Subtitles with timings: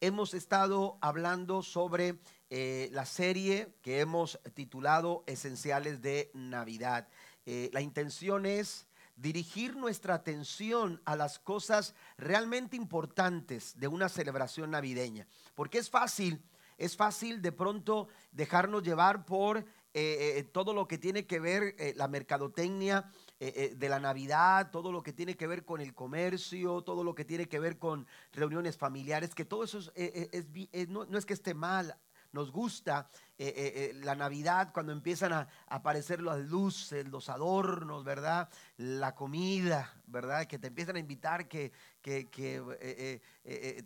[0.00, 2.18] hemos estado hablando sobre
[2.50, 7.08] eh, la serie que hemos titulado Esenciales de Navidad.
[7.46, 8.86] Eh, la intención es
[9.16, 16.42] dirigir nuestra atención a las cosas realmente importantes de una celebración navideña, porque es fácil,
[16.76, 22.08] es fácil de pronto dejarnos llevar por eh, todo lo que tiene que ver la
[22.08, 26.80] mercadotecnia, eh, eh, de la Navidad, todo lo que tiene que ver con el comercio,
[26.80, 31.04] todo lo que tiene que ver con reuniones familiares, que todo eso es, eh, no,
[31.04, 31.98] es que esté mal,
[32.32, 38.48] nos gusta la Navidad cuando empiezan a, aparecer las luces, los adornos, ¿verdad?
[38.78, 40.46] La comida, ¿verdad?
[40.46, 43.20] Que te empiezan a invitar que, que,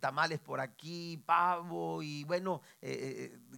[0.00, 2.62] tamales por aquí, pavo y bueno,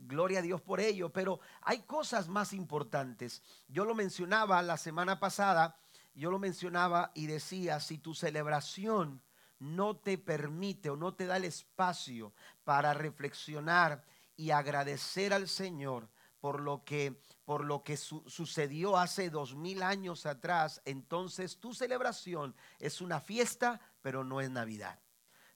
[0.06, 1.10] gloria a Dios por ello.
[1.10, 3.42] Pero hay cosas más importantes.
[3.68, 5.76] Yo lo mencionaba la semana pasada
[6.14, 9.22] yo lo mencionaba y decía, si tu celebración
[9.58, 12.32] no te permite o no te da el espacio
[12.64, 14.04] para reflexionar
[14.36, 16.08] y agradecer al Señor
[16.40, 22.56] por lo que, por lo que sucedió hace dos mil años atrás, entonces tu celebración
[22.80, 24.98] es una fiesta, pero no es Navidad.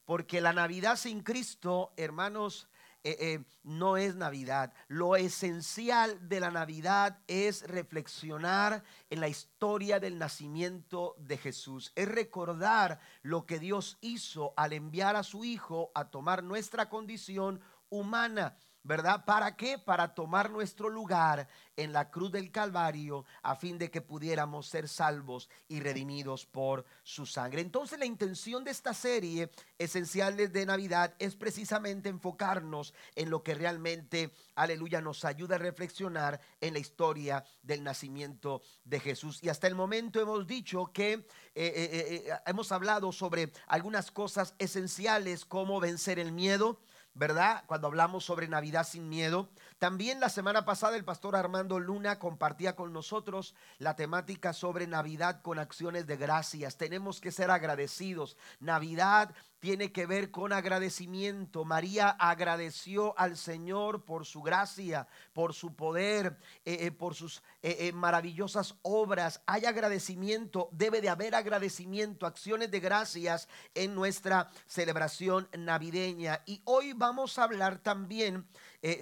[0.05, 2.69] Porque la Navidad sin Cristo, hermanos,
[3.07, 4.73] eh, eh, no es Navidad.
[4.89, 11.93] Lo esencial de la Navidad es reflexionar en la historia del nacimiento de Jesús.
[11.95, 17.61] Es recordar lo que Dios hizo al enviar a su Hijo a tomar nuestra condición
[17.91, 18.57] humana
[18.87, 19.25] ¿verdad?
[19.25, 19.79] ¿Para qué?
[19.79, 24.89] Para tomar nuestro lugar en la cruz del Calvario a fin de que pudiéramos ser
[24.89, 27.61] salvos y redimidos por su sangre.
[27.61, 33.55] Entonces la intención de esta serie esenciales de Navidad es precisamente enfocarnos en lo que
[33.55, 39.43] realmente, aleluya, nos ayuda a reflexionar en la historia del nacimiento de Jesús.
[39.43, 44.55] Y hasta el momento hemos dicho que eh, eh, eh, hemos hablado sobre algunas cosas
[44.59, 46.81] esenciales como vencer el miedo,
[47.17, 47.65] ¿verdad?
[47.67, 49.49] Cuando hablamos sobre Navidad sin miedo.
[49.79, 55.43] También la semana pasada el pastor Armando Luna compartía con nosotros la temática sobre Navidad
[55.43, 56.79] con acciones de gracias.
[56.79, 58.39] Tenemos que ser agradecidos.
[58.59, 61.65] Navidad tiene que ver con agradecimiento.
[61.65, 67.93] María agradeció al Señor por su gracia, por su poder, eh, eh, por sus eh,
[67.93, 69.43] maravillosas obras.
[69.47, 76.43] Hay agradecimiento, debe de haber agradecimiento, acciones de gracias en nuestra celebración navideña.
[76.47, 78.47] Y hoy vamos a hablar también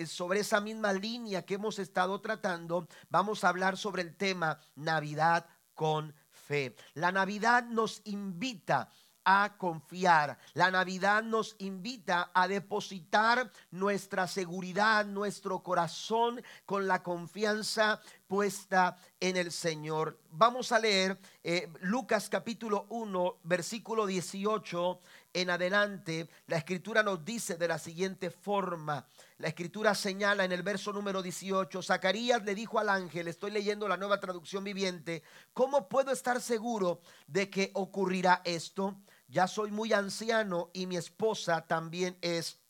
[0.06, 2.88] sobre esa misma línea que hemos estado tratando.
[3.10, 6.74] Vamos a hablar sobre el tema Navidad con fe.
[6.94, 8.88] La Navidad nos invita
[9.24, 10.38] a confiar.
[10.52, 19.36] La Navidad nos invita a depositar nuestra seguridad, nuestro corazón con la confianza puesta en
[19.36, 20.20] el Señor.
[20.30, 25.00] Vamos a leer eh, Lucas capítulo 1, versículo 18
[25.34, 26.30] en adelante.
[26.46, 29.06] La escritura nos dice de la siguiente forma.
[29.36, 33.86] La escritura señala en el verso número 18, Zacarías le dijo al ángel, estoy leyendo
[33.86, 38.96] la nueva traducción viviente, ¿cómo puedo estar seguro de que ocurrirá esto?
[39.28, 42.60] ya soy muy anciano y mi esposa también es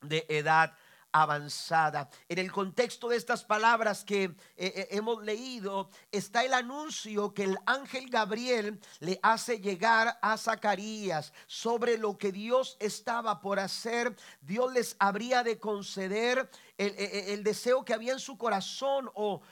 [0.00, 0.74] de edad
[1.14, 2.10] avanzada.
[2.28, 7.44] En el contexto de estas palabras que eh, eh, hemos leído está el anuncio que
[7.44, 14.16] el ángel Gabriel le hace llegar a Zacarías sobre lo que Dios estaba por hacer.
[14.40, 19.42] Dios les habría de conceder el, deseo que había en su corazón o,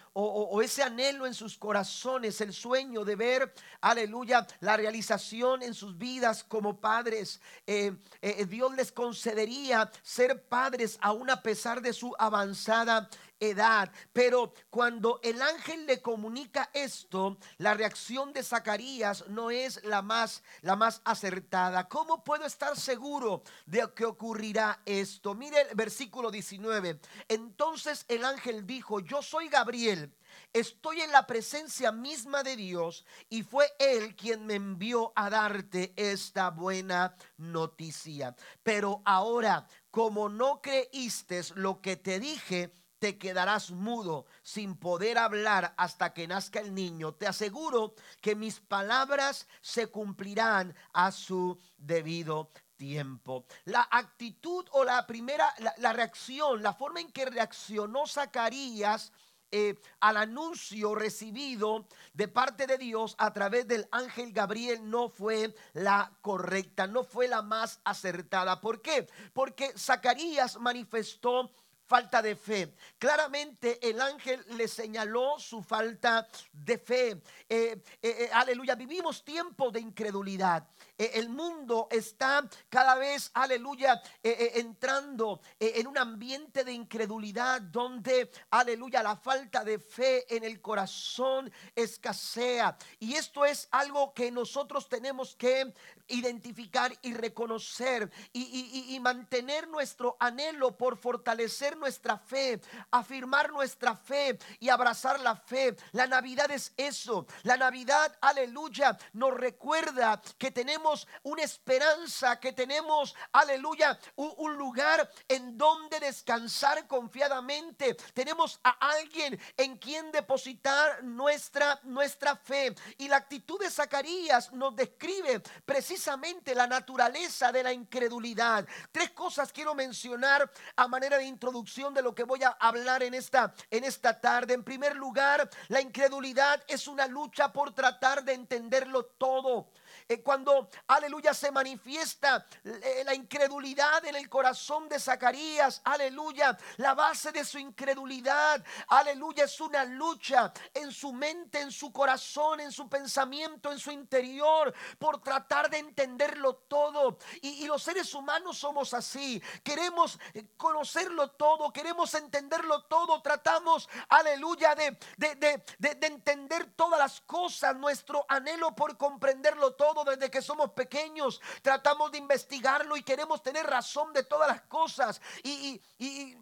[0.62, 6.44] ese anhelo en sus corazones, el sueño de ver, aleluya, la realización en sus vidas
[6.44, 7.41] como padres.
[7.66, 13.09] Eh, eh, Dios les concedería ser padres aún a pesar de su avanzada
[13.42, 13.91] edad.
[14.12, 20.42] Pero cuando el ángel le comunica esto, la reacción de Zacarías no es la más,
[20.62, 21.88] la más acertada.
[21.88, 25.34] ¿Cómo puedo estar seguro de que ocurrirá esto?
[25.34, 27.00] Mire el versículo 19.
[27.28, 30.14] Entonces el ángel dijo, yo soy Gabriel.
[30.53, 35.92] Estoy en la presencia misma de Dios y fue Él quien me envió a darte
[35.97, 38.34] esta buena noticia.
[38.62, 42.72] Pero ahora, como no creíste lo que te dije,
[43.03, 47.15] te quedarás mudo sin poder hablar hasta que nazca el niño.
[47.15, 53.45] Te aseguro que mis palabras se cumplirán a su debido tiempo.
[53.65, 59.10] La actitud o la primera, la, reacción, la forma en que reaccionó Zacarías
[59.51, 65.53] eh, al anuncio recibido de parte de Dios a través del ángel Gabriel no fue
[65.72, 68.60] la correcta, no fue la más acertada.
[68.60, 69.09] ¿Por qué?
[69.33, 71.51] Porque Zacarías manifestó
[71.87, 72.75] falta de fe.
[72.99, 77.11] Claramente el ángel le señaló su falta de fe.
[77.11, 80.67] Eh, eh, eh, aleluya, vivimos tiempos de incredulidad.
[80.97, 89.17] el mundo está cada vez, aleluya, entrando en un ambiente de incredulidad donde, aleluya, la
[89.17, 92.77] falta de fe en el corazón escasea.
[93.01, 95.73] Y esto es algo que nosotros tenemos que
[96.09, 102.61] identificar y reconocer y, mantener nuestro anhelo por fortalecer nuestra fe,
[102.93, 105.77] afirmar nuestra fe y abrazar la fe.
[105.91, 107.27] La Navidad es eso.
[107.43, 115.59] La Navidad, aleluya, nos recuerda que tenemos una esperanza, que tenemos, aleluya, un, lugar en
[115.59, 117.95] donde descansar confiadamente.
[118.15, 122.75] Tenemos a alguien en quien depositar nuestra, nuestra fe.
[122.99, 128.69] Y la actitud de Zacarías nos describe precisamente la naturaleza de la incredulidad.
[128.93, 131.61] Tres cosas quiero mencionar a manera de introducción
[131.94, 134.54] de lo que voy a hablar en esta, en esta tarde.
[134.54, 139.68] En primer lugar, la incredulidad es una lucha por tratar de entenderlo todo.
[140.09, 146.95] Eh, cuando, aleluya, se manifiesta eh, la incredulidad en el corazón de Zacarías, aleluya, la
[146.95, 152.72] base de su incredulidad, aleluya, es una lucha en su mente, en su corazón, en
[152.72, 157.19] su pensamiento, en su interior, por tratar de entenderlo todo.
[157.41, 164.75] Y, los seres humanos somos así, queremos eh, conocerlo todo, queremos entenderlo todo, tratamos, aleluya,
[164.75, 170.71] de, de, de entender todas las cosas, nuestro anhelo por comprenderlo todo desde que somos
[170.72, 171.41] pequeños.
[171.60, 175.21] Tratamos de investigarlo y queremos tener razón de todas las cosas.
[175.42, 175.80] Y,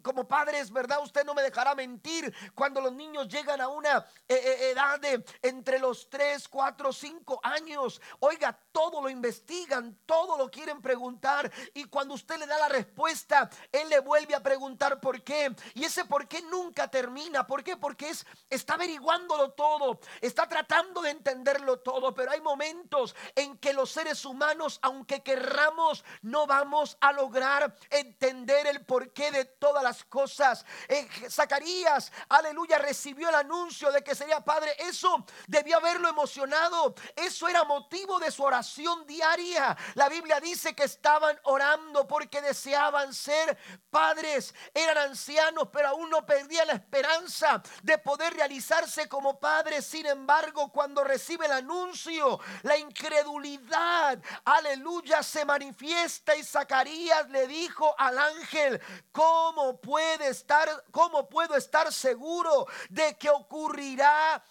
[0.03, 1.03] como padres, ¿verdad?
[1.03, 5.23] Usted no me dejará mentir cuando los niños llegan a una eh, eh, edad de
[5.43, 8.01] entre los 3, 4, 5 años.
[8.21, 11.51] Oiga, todo lo investigan, todo lo quieren preguntar.
[11.75, 15.55] Y cuando usted le da la respuesta, él le vuelve a preguntar por qué.
[15.75, 17.47] Y ese por qué nunca termina.
[17.47, 17.77] ¿Por qué?
[17.77, 22.15] Porque es, está averiguándolo todo, está tratando de entenderlo todo.
[22.15, 28.67] Pero hay momentos en que los seres humanos, aunque querramos, no vamos a lograr entender
[28.67, 30.67] el porqué de todas las cosas.
[30.89, 34.75] Eh, Zacarías, aleluya, recibió el anuncio de que sería padre.
[34.79, 36.95] Eso debió haberlo emocionado.
[37.17, 39.75] Eso era motivo de su oración diaria.
[39.95, 43.57] La Biblia dice que estaban orando porque deseaban ser
[43.89, 44.55] padres.
[44.75, 49.87] Eran ancianos, pero aún no perdían la esperanza de poder realizarse como padres.
[49.87, 52.77] Sin embargo, cuando recibe el anuncio, la
[54.45, 58.81] aleluya, se manifiesta y Zacarías le dijo al ángel,
[59.13, 64.43] ¿cómo puede estar, cómo puedo estar seguro de que ocurrirá?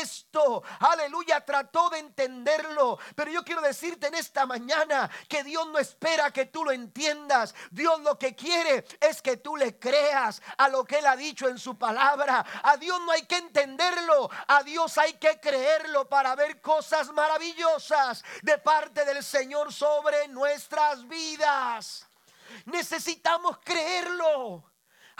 [0.00, 0.62] Esto.
[0.78, 2.98] Aleluya, trató de entenderlo.
[3.14, 7.54] Pero yo quiero decirte en esta mañana que Dios no espera que tú lo entiendas.
[7.70, 11.48] Dios lo que quiere es que tú le creas a lo que Él ha dicho
[11.48, 12.44] en su palabra.
[12.62, 14.30] A Dios no hay que entenderlo.
[14.46, 21.06] A Dios hay que creerlo para ver cosas maravillosas de parte del Señor sobre nuestras
[21.08, 22.06] vidas.
[22.66, 24.69] Necesitamos creerlo.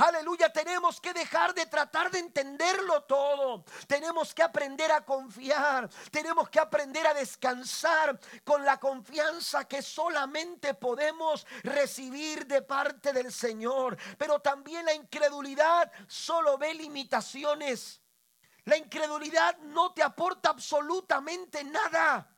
[0.03, 3.67] Aleluya, tenemos que dejar de tratar de entenderlo todo.
[3.87, 5.91] Tenemos que aprender a confiar.
[6.11, 13.31] Tenemos que aprender a descansar con la confianza que solamente podemos recibir de parte del
[13.31, 13.99] Señor.
[14.17, 18.01] Pero también la incredulidad solo ve limitaciones.
[18.65, 22.35] La incredulidad no te aporta absolutamente nada.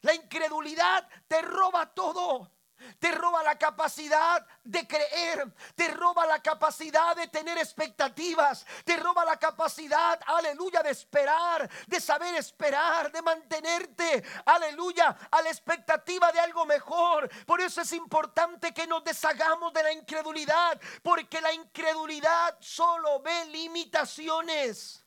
[0.00, 2.50] La incredulidad te roba todo
[2.98, 9.24] te roba la capacidad de creer, te roba la capacidad de tener expectativas, te roba
[9.24, 16.40] la capacidad, aleluya, de esperar, de saber esperar, de mantenerte, aleluya, a la expectativa de
[16.40, 17.30] algo mejor.
[17.46, 23.46] Por eso es importante que nos deshagamos de la incredulidad, porque la incredulidad solo ve
[23.46, 25.04] limitaciones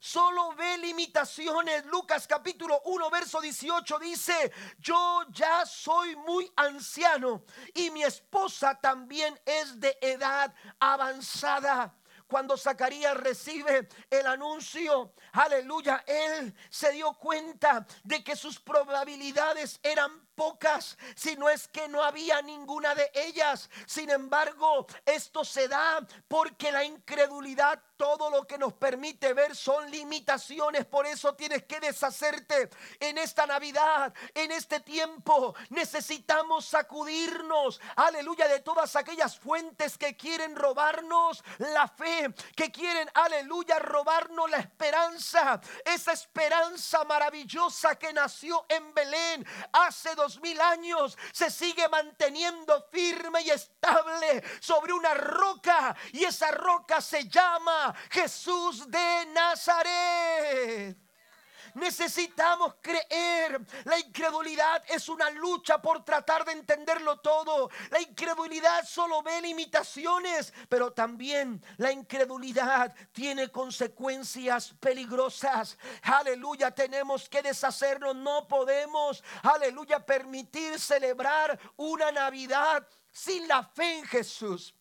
[0.00, 1.84] solo ve limitaciones.
[1.86, 9.38] Lucas capítulo 1, verso 18 dice, yo ya soy muy anciano y mi esposa también
[9.44, 11.94] es de edad avanzada
[12.26, 20.25] cuando Zacarías recibe el anuncio, aleluya, él se dio cuenta de que sus probabilidades eran
[20.36, 23.68] pocas, si no es que no había ninguna de ellas.
[23.86, 29.90] Sin embargo, esto se da porque la incredulidad todo lo que nos permite ver son
[29.90, 30.84] limitaciones.
[30.84, 32.68] Por eso tienes que deshacerte
[33.00, 35.54] en esta Navidad, en este tiempo.
[35.70, 43.78] Necesitamos sacudirnos, aleluya, de todas aquellas fuentes que quieren robarnos la fe, que quieren, aleluya,
[43.78, 45.60] robarnos la esperanza.
[45.84, 52.88] Esa esperanza maravillosa que nació en Belén hace dos dos mil años se sigue manteniendo
[52.90, 61.05] firme y estable sobre una roca y esa roca se llama Jesús de Nazaret.
[61.76, 63.60] Necesitamos creer.
[63.84, 67.68] La incredulidad es una lucha por tratar de entenderlo todo.
[67.90, 75.76] La incredulidad solo ve limitaciones, pero también la incredulidad tiene consecuencias peligrosas.
[76.00, 78.16] Aleluya, tenemos que deshacernos.
[78.16, 84.74] No podemos, aleluya, permitir celebrar una Navidad sin la fe en Jesús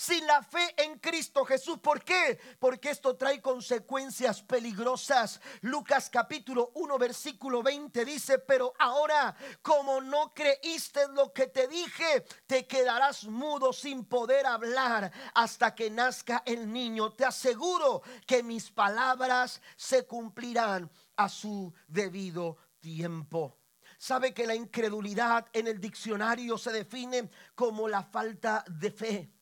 [0.00, 1.78] sin la fe en Cristo Jesús.
[1.78, 2.40] ¿Por qué?
[2.58, 5.42] Porque esto trae consecuencias peligrosas.
[5.60, 12.24] Lucas capítulo 1 versículo 20 dice, pero ahora como no creíste lo que te dije,
[12.46, 17.12] te quedarás mudo sin poder hablar hasta que nazca el niño.
[17.12, 23.58] Te aseguro que mis palabras se cumplirán a su debido tiempo.
[23.98, 29.39] Sabe que la incredulidad en el diccionario se define como la falta de fe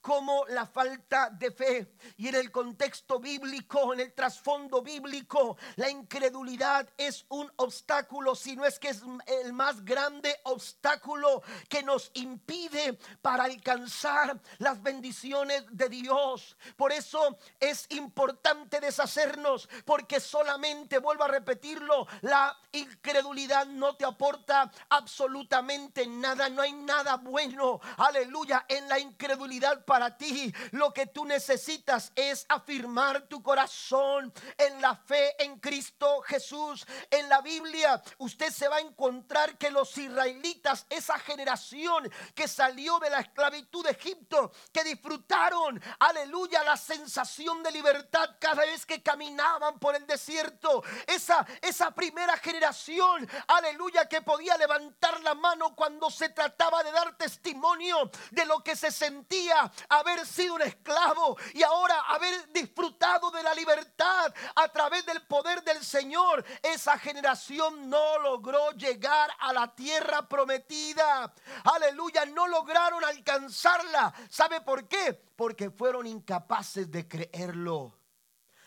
[0.00, 1.94] como la falta de fe.
[2.16, 8.56] Y en el contexto bíblico, en el trasfondo bíblico, la incredulidad es un obstáculo, si
[8.56, 15.64] no es que es el más grande obstáculo que nos impide para alcanzar las bendiciones
[15.70, 16.56] de Dios.
[16.76, 24.70] Por eso es importante deshacernos, porque solamente, vuelvo a repetirlo, la incredulidad no te aporta
[24.88, 30.54] absolutamente nada, no hay nada bueno, aleluya, en la incredulidad para ti.
[30.72, 36.86] Lo que tú necesitas es afirmar tu corazón en la fe en Cristo Jesús.
[37.10, 42.98] En la Biblia usted se va a encontrar que los israelitas, esa generación que salió
[42.98, 49.02] de la esclavitud de Egipto, que disfrutaron, aleluya, la sensación de libertad cada vez que
[49.02, 50.82] caminaban por el desierto.
[51.06, 57.16] Esa, esa primera generación, aleluya, que podía levantar la mano cuando se trataba de dar
[57.16, 63.42] testimonio de lo que se sentía haber sido un esclavo y ahora haber disfrutado de
[63.42, 66.44] la libertad a través del poder del Señor.
[66.62, 71.32] Esa generación no logró llegar a la tierra prometida.
[71.64, 74.14] Aleluya, no lograron alcanzarla.
[74.28, 75.12] ¿Sabe por qué?
[75.36, 77.98] Porque fueron incapaces de creerlo.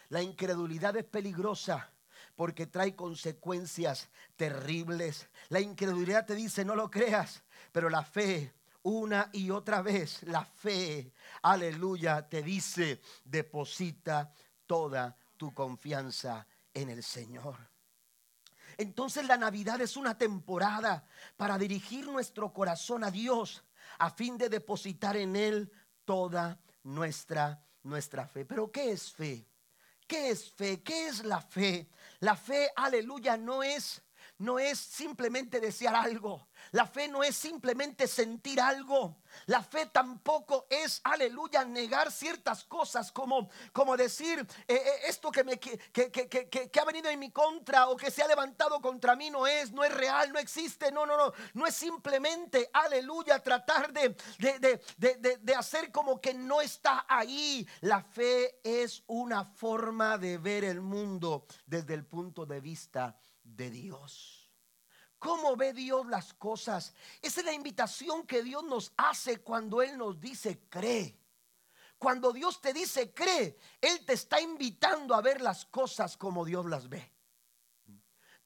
[0.09, 1.91] La incredulidad es peligrosa
[2.35, 5.29] porque trae consecuencias terribles.
[5.49, 8.53] La incredulidad te dice, no lo creas, pero la fe
[8.83, 14.33] una y otra vez la fe, aleluya, te dice, deposita
[14.65, 17.57] toda tu confianza en el Señor.
[18.77, 21.05] Entonces la Navidad es una temporada
[21.37, 23.63] para dirigir nuestro corazón a Dios
[23.99, 25.71] a fin de depositar en Él
[26.05, 28.45] toda nuestra, nuestra fe.
[28.45, 29.45] Pero ¿qué es fe?
[30.07, 30.81] ¿Qué es fe?
[30.81, 31.89] ¿Qué es la fe?
[32.19, 34.01] La fe, aleluya, no es
[34.41, 36.47] no es simplemente desear algo.
[36.71, 39.21] La fe no es simplemente sentir algo.
[39.45, 45.43] La fe tampoco es, aleluya, negar ciertas cosas como, como decir eh, eh, esto que,
[45.43, 49.29] me, que, que, ha venido en mi contra o que se ha levantado contra mí
[49.29, 50.91] no es, no es real, no existe.
[50.91, 51.33] No, no, no.
[51.53, 57.67] No es simplemente, aleluya, tratar de, de, de hacer como que no está ahí.
[57.81, 63.15] La fe es una forma de ver el mundo desde el punto de vista
[63.55, 64.49] de Dios.
[65.19, 66.93] ¿Cómo ve Dios las cosas?
[67.21, 71.15] Esa es la invitación que Dios nos hace cuando Él nos dice cree.
[71.99, 76.65] Cuando Dios te dice cree, Él te está invitando a ver las cosas como Dios
[76.65, 77.10] las ve.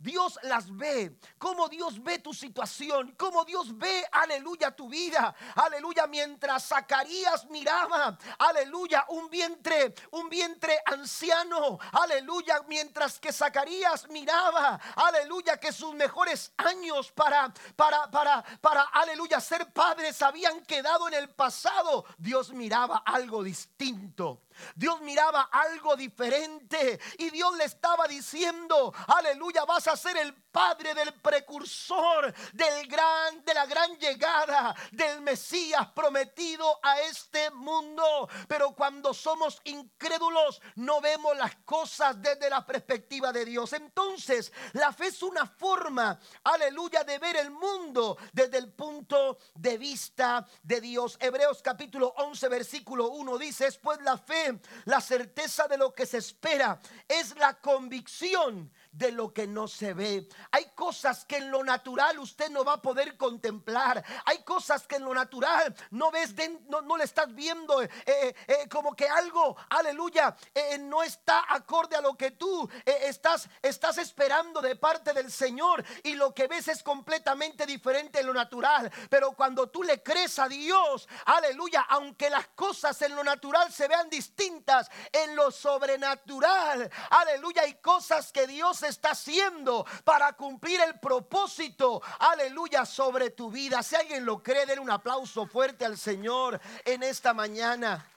[0.05, 6.05] Dios las ve, como Dios ve tu situación, como Dios ve, aleluya, tu vida, aleluya,
[6.05, 15.59] mientras Zacarías miraba, aleluya, un vientre, un vientre anciano, aleluya, mientras que Zacarías miraba, aleluya,
[15.59, 21.29] que sus mejores años para, para, para, para, aleluya, ser padres habían quedado en el
[21.29, 24.44] pasado, Dios miraba algo distinto.
[24.75, 30.93] Dios miraba algo diferente y Dios le estaba diciendo, aleluya, vas a ser el padre
[30.93, 38.29] del precursor del gran de la gran llegada del Mesías prometido a este mundo.
[38.47, 43.73] Pero cuando somos incrédulos no vemos las cosas desde la perspectiva de Dios.
[43.73, 49.77] Entonces, la fe es una forma, aleluya, de ver el mundo desde el punto de
[49.77, 51.17] vista de Dios.
[51.19, 54.44] Hebreos capítulo 11 versículo 1 dice, es pues la fe
[54.85, 59.93] la certeza de lo que se espera, es la convicción de lo que no se
[59.93, 60.27] ve.
[60.51, 64.03] Hay cosas que en lo natural usted no va a poder contemplar.
[64.25, 66.33] Hay cosas que en lo natural no ves,
[66.67, 70.35] no, le estás viendo eh, eh, eh, como que algo, aleluya,
[70.79, 76.15] no está acorde a lo que tú estás, estás esperando de parte del Señor y
[76.15, 78.91] lo que ves es completamente diferente en lo natural.
[79.09, 83.87] Pero cuando tú le crees a Dios, aleluya, aunque las cosas en lo natural se
[83.87, 90.99] vean distintas, en lo sobrenatural, aleluya, hay cosas que Dios está haciendo para cumplir el
[90.99, 93.83] propósito, aleluya, sobre tu vida.
[93.83, 98.09] Si alguien lo cree, den un aplauso fuerte al Señor en esta mañana.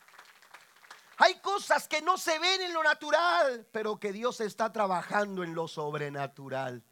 [1.19, 5.53] Hay cosas que no se ven en lo natural, pero que Dios está trabajando en
[5.53, 6.85] lo sobrenatural.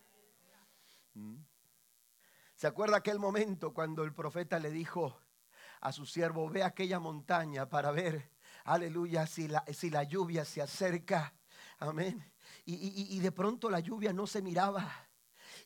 [1.14, 1.36] ¿Mm?
[2.56, 5.16] ¿Se acuerda aquel momento cuando el profeta le dijo
[5.80, 8.30] a su siervo, ve aquella montaña para ver,
[8.64, 11.32] aleluya, si la, si la lluvia se acerca?
[11.78, 12.32] Amén.
[12.66, 15.06] Y, y de pronto la lluvia no se miraba.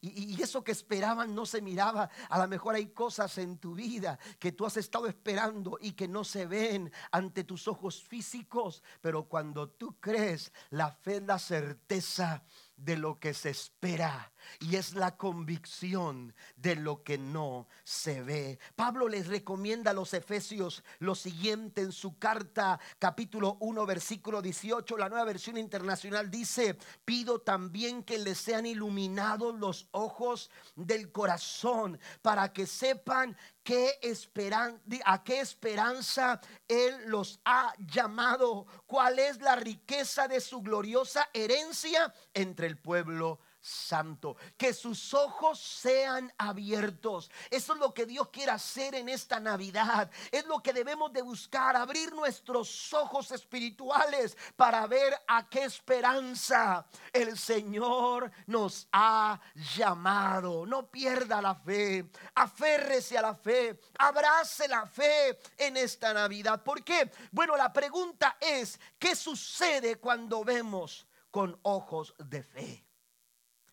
[0.02, 2.08] Y, eso que esperaban no se miraba.
[2.28, 6.08] A lo mejor hay cosas en tu vida que tú has estado esperando y que
[6.08, 8.82] no se ven ante tus ojos físicos.
[9.00, 12.42] Pero cuando tú crees, la fe es la certeza
[12.76, 18.58] de lo que se espera y es la convicción de lo que no se ve.
[18.74, 24.96] Pablo les recomienda a los efesios lo siguiente en su carta capítulo 1 versículo 18,
[24.96, 31.98] la nueva versión internacional dice, pido también que les sean iluminados los ojos del corazón
[32.22, 39.56] para que sepan qué esperan, a qué esperanza Él los ha llamado, cuál es la
[39.56, 44.36] riqueza de su gloriosa herencia entre el pueblo santo.
[44.56, 47.30] Que sus ojos sean abiertos.
[47.50, 50.10] Eso es lo que Dios quiere hacer en esta Navidad.
[50.30, 56.86] Es lo que debemos de buscar, abrir nuestros ojos espirituales para ver a qué esperanza
[57.12, 59.40] el Señor nos ha
[59.76, 60.66] llamado.
[60.66, 66.62] No pierda la fe, aférrese a la fe, abrace la fe en esta Navidad.
[66.62, 67.10] ¿Por qué?
[67.30, 72.89] Bueno, la pregunta es, ¿qué sucede cuando vemos con ojos de fe?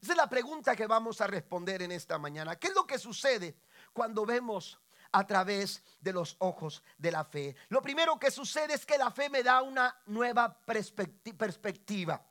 [0.07, 2.55] Esa es la pregunta que vamos a responder en esta mañana.
[2.55, 3.57] ¿Qué es lo que sucede
[3.91, 4.79] cuando vemos
[5.11, 7.57] a través de los ojos de la fe?
[7.67, 12.25] Lo primero que sucede es que la fe me da una nueva perspectiva.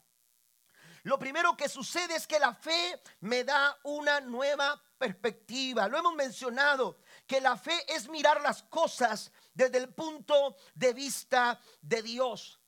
[1.02, 5.86] Lo primero que sucede es que la fe me da una nueva perspectiva.
[5.86, 11.60] Lo hemos mencionado, que la fe es mirar las cosas desde el punto de vista
[11.82, 12.58] de Dios.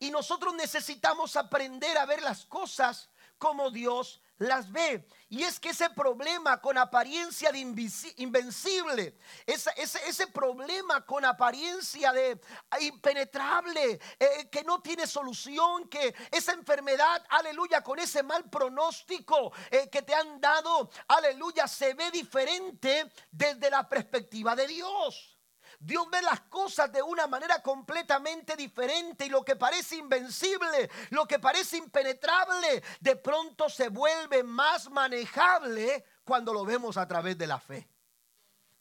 [0.00, 5.06] Y nosotros necesitamos aprender a ver las cosas como Dios las ve.
[5.28, 12.40] Y es que ese problema con apariencia de invencible, ese, ese, problema con apariencia de
[12.80, 19.88] impenetrable, eh, que no tiene solución, que esa enfermedad, aleluya, con ese mal pronóstico eh,
[19.90, 25.35] que te han dado, aleluya, se ve diferente desde la perspectiva de Dios.
[25.80, 31.26] Dios ve las cosas de una manera completamente diferente y lo que parece invencible, lo
[31.26, 37.46] que parece impenetrable, de pronto se vuelve más manejable cuando lo vemos a través de
[37.46, 37.88] la fe.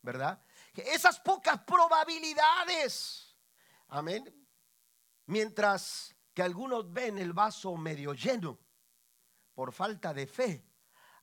[0.02, 0.42] ¿Verdad?
[0.76, 3.36] Esas pocas probabilidades.
[3.90, 4.48] Amén.
[5.28, 8.60] Mientras que algunos ven el vaso medio lleno
[9.54, 10.66] por falta de fe,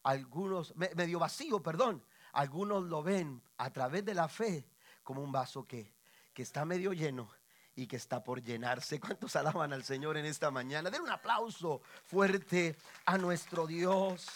[0.03, 4.72] algunos medio vacío, perdón, algunos lo ven a través de la fe
[5.03, 5.95] como un vaso que,
[6.33, 7.31] que está medio lleno
[7.75, 9.01] y que está por llenarse.
[9.01, 10.91] ¿Cuántos alaban al Señor en esta mañana?
[10.91, 14.27] Den un aplauso fuerte a nuestro Dios.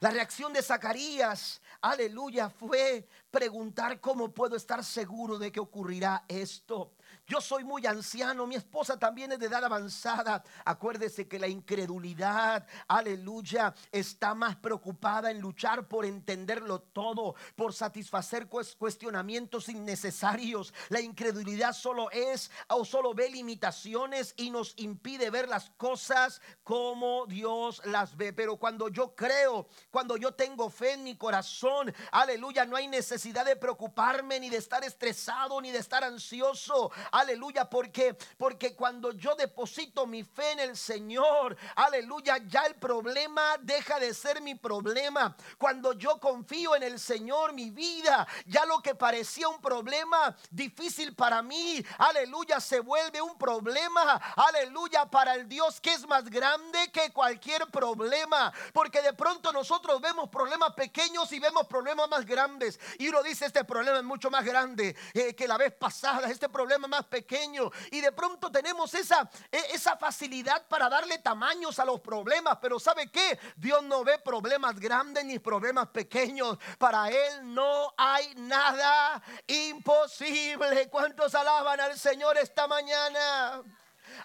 [0.00, 6.95] La reacción de Zacarías, aleluya, fue preguntar cómo puedo estar seguro de que ocurrirá esto.
[7.28, 10.44] Yo soy muy anciano, mi esposa también es de edad avanzada.
[10.64, 18.46] Acuérdese que la incredulidad, aleluya, está más preocupada en luchar por entenderlo todo, por satisfacer
[18.46, 20.72] cuestionamientos innecesarios.
[20.88, 27.26] La incredulidad solo es o solo ve limitaciones y nos impide ver las cosas como
[27.26, 28.32] Dios las ve.
[28.32, 33.44] Pero cuando yo creo, cuando yo tengo fe en mi corazón, aleluya, no hay necesidad
[33.44, 36.92] de preocuparme ni de estar estresado ni de estar ansioso.
[37.16, 43.56] Aleluya, porque porque cuando yo deposito mi fe en el Señor, aleluya, ya el problema
[43.62, 45.34] deja de ser mi problema.
[45.56, 51.14] Cuando yo confío en el Señor, mi vida, ya lo que parecía un problema difícil
[51.14, 56.90] para mí, aleluya, se vuelve un problema, aleluya, para el Dios que es más grande
[56.92, 62.78] que cualquier problema, porque de pronto nosotros vemos problemas pequeños y vemos problemas más grandes.
[62.98, 66.50] Y uno dice, este problema es mucho más grande eh, que la vez pasada, este
[66.50, 71.84] problema más pequeños y de pronto tenemos esa, e, esa facilidad para darle tamaños a
[71.84, 72.58] los problemas.
[72.60, 73.38] Pero ¿sabe qué?
[73.56, 76.58] Dios no ve problemas grandes ni problemas pequeños.
[76.78, 80.88] Para Él no hay nada imposible.
[80.90, 83.62] ¿Cuántos alaban al Señor esta mañana?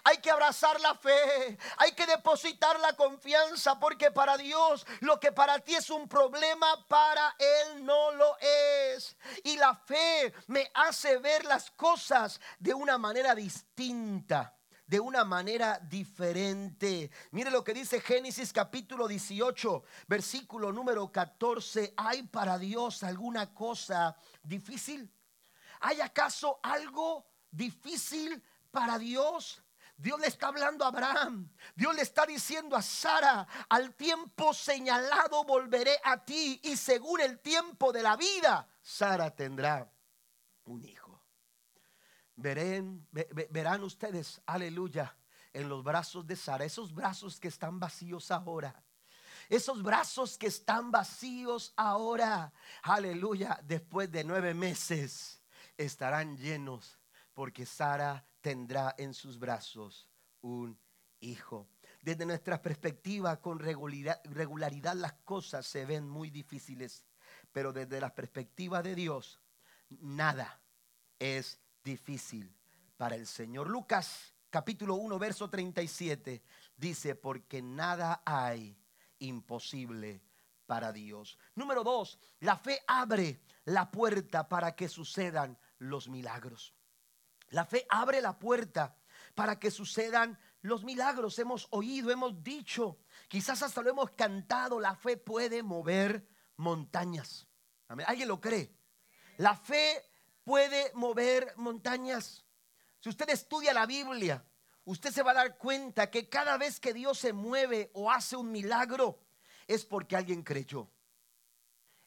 [0.04, 5.32] Hay que abrazar la fe, hay que depositar la confianza, porque para Dios lo que
[5.32, 8.61] para ti es un problema, para Él no lo es.
[9.74, 14.56] Fe me hace ver las cosas de una manera distinta
[14.92, 17.10] de una manera diferente.
[17.30, 21.94] Mire lo que dice Génesis capítulo 18, versículo número 14.
[21.96, 25.10] ¿Hay para Dios alguna cosa difícil?
[25.80, 29.62] ¿Hay acaso algo difícil para Dios?
[29.96, 31.48] Dios le está hablando a Abraham.
[31.74, 37.38] Dios le está diciendo a Sara, al tiempo señalado volveré a ti y según el
[37.40, 39.90] tiempo de la vida, Sara tendrá
[40.64, 41.22] un hijo.
[42.34, 43.06] Verán,
[43.50, 45.16] verán ustedes, aleluya,
[45.52, 48.82] en los brazos de Sara, esos brazos que están vacíos ahora.
[49.48, 52.52] Esos brazos que están vacíos ahora,
[52.82, 55.42] aleluya, después de nueve meses
[55.76, 56.98] estarán llenos
[57.34, 60.10] porque Sara tendrá en sus brazos
[60.42, 60.78] un
[61.20, 61.68] hijo.
[62.02, 67.06] Desde nuestra perspectiva, con regularidad, las cosas se ven muy difíciles,
[67.52, 69.40] pero desde la perspectiva de Dios,
[70.00, 70.60] nada
[71.18, 72.54] es difícil
[72.96, 73.70] para el Señor.
[73.70, 76.42] Lucas capítulo 1, verso 37
[76.76, 78.76] dice, porque nada hay
[79.20, 80.22] imposible
[80.66, 81.38] para Dios.
[81.54, 86.74] Número 2, la fe abre la puerta para que sucedan los milagros.
[87.52, 88.96] La fe abre la puerta
[89.34, 91.38] para que sucedan los milagros.
[91.38, 97.46] Hemos oído, hemos dicho, quizás hasta lo hemos cantado, la fe puede mover montañas.
[98.06, 98.74] ¿Alguien lo cree?
[99.36, 100.02] La fe
[100.44, 102.44] puede mover montañas.
[103.00, 104.42] Si usted estudia la Biblia,
[104.84, 108.34] usted se va a dar cuenta que cada vez que Dios se mueve o hace
[108.34, 109.20] un milagro,
[109.66, 110.90] es porque alguien creyó.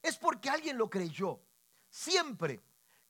[0.02, 1.40] Es porque alguien lo creyó.
[1.90, 2.64] Siempre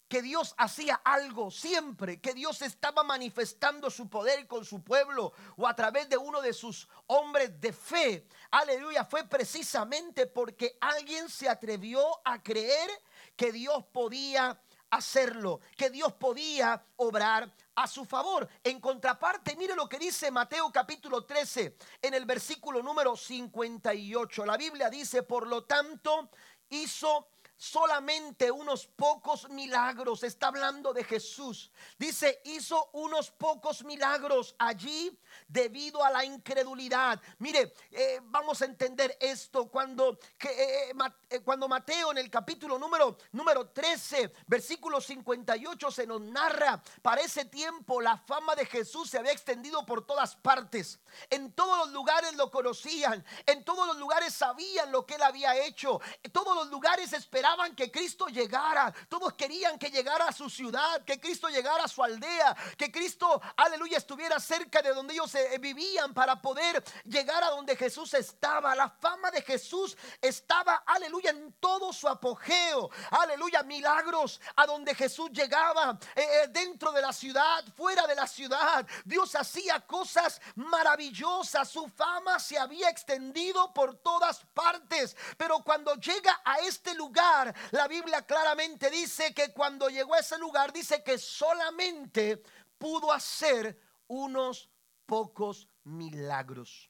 [0.08, 5.68] que Dios hacía algo siempre, que Dios estaba manifestando su poder con su pueblo o
[5.68, 8.28] a través de uno de sus hombres de fe.
[8.52, 12.90] Aleluya, fue precisamente porque alguien se atrevió a creer
[13.36, 14.60] que Dios podía
[14.92, 18.48] hacerlo, que Dios podía obrar a su favor.
[18.64, 24.46] En contraparte, mire lo que dice Mateo capítulo 13 en el versículo número 58.
[24.46, 26.30] La Biblia dice, por lo tanto,
[26.70, 30.24] hizo solamente unos pocos milagros.
[30.24, 31.72] Está hablando de Jesús.
[31.98, 37.22] Dice, hizo unos pocos milagros allí debido a la incredulidad.
[37.40, 40.94] Mire, eh, vamos a entender esto cuando, eh,
[41.30, 47.22] eh, cuando Mateo en el capítulo número, número 13, versículo 58 se nos narra, para
[47.22, 51.00] ese tiempo la fama de Jesús se había extendido por todas partes.
[51.30, 55.56] En todos los lugares lo conocían, en todos los lugares sabían lo que él había
[55.66, 57.45] hecho, en todos los lugares esperaban
[57.76, 62.04] que Cristo llegara, todos querían que llegara a su ciudad, que Cristo llegara a su
[62.04, 67.50] aldea, que Cristo, aleluya, estuviera cerca de donde ellos eh, vivían para poder llegar a
[67.50, 68.76] donde Jesús estaba.
[68.76, 72.90] La fama de Jesús estaba, aleluya, en todo su apogeo.
[73.12, 78.28] Aleluya, milagros a donde Jesús llegaba, eh, eh, dentro de la ciudad, fuera de la
[78.28, 78.86] ciudad.
[79.04, 81.70] Dios hacía cosas maravillosas.
[81.70, 85.16] Su fama se había extendido por todas partes.
[85.38, 87.35] Pero cuando llega a este lugar,
[87.72, 92.42] la Biblia claramente dice que cuando llegó a ese lugar, dice que solamente
[92.78, 94.70] pudo hacer unos
[95.06, 96.90] pocos milagros.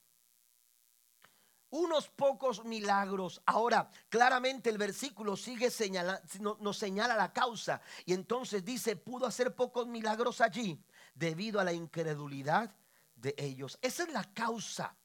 [1.70, 3.42] Unos pocos milagros.
[3.46, 7.82] Ahora, claramente el versículo sigue señalando, nos señala la causa.
[8.06, 10.82] Y entonces dice, pudo hacer pocos milagros allí
[11.14, 12.74] debido a la incredulidad
[13.16, 13.78] de ellos.
[13.82, 14.96] Esa es la causa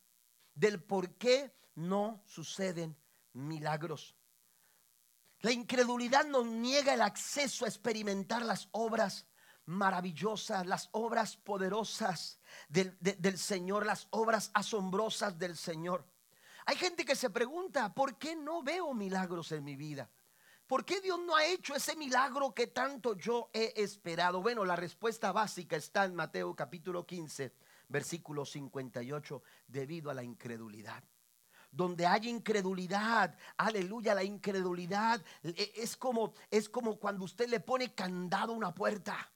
[0.54, 2.96] del por qué no suceden
[3.32, 4.14] milagros.
[5.42, 9.26] La incredulidad nos niega el acceso a experimentar las obras
[9.64, 16.04] maravillosas, las obras poderosas del, Señor, las obras asombrosas del Señor.
[16.66, 20.10] Hay gente que se pregunta, ¿por qué no veo milagros en mi vida?
[20.66, 24.42] ¿Por qué Dios no ha hecho ese milagro que tanto yo he esperado?
[24.42, 27.54] Bueno, la respuesta básica está en Mateo capítulo 15,
[27.88, 31.02] versículo 58, debido a la incredulidad
[31.70, 37.94] donde hay incredulidad, aleluya, la incredulidad e, es como es como cuando usted le pone
[37.94, 39.30] candado a una puerta.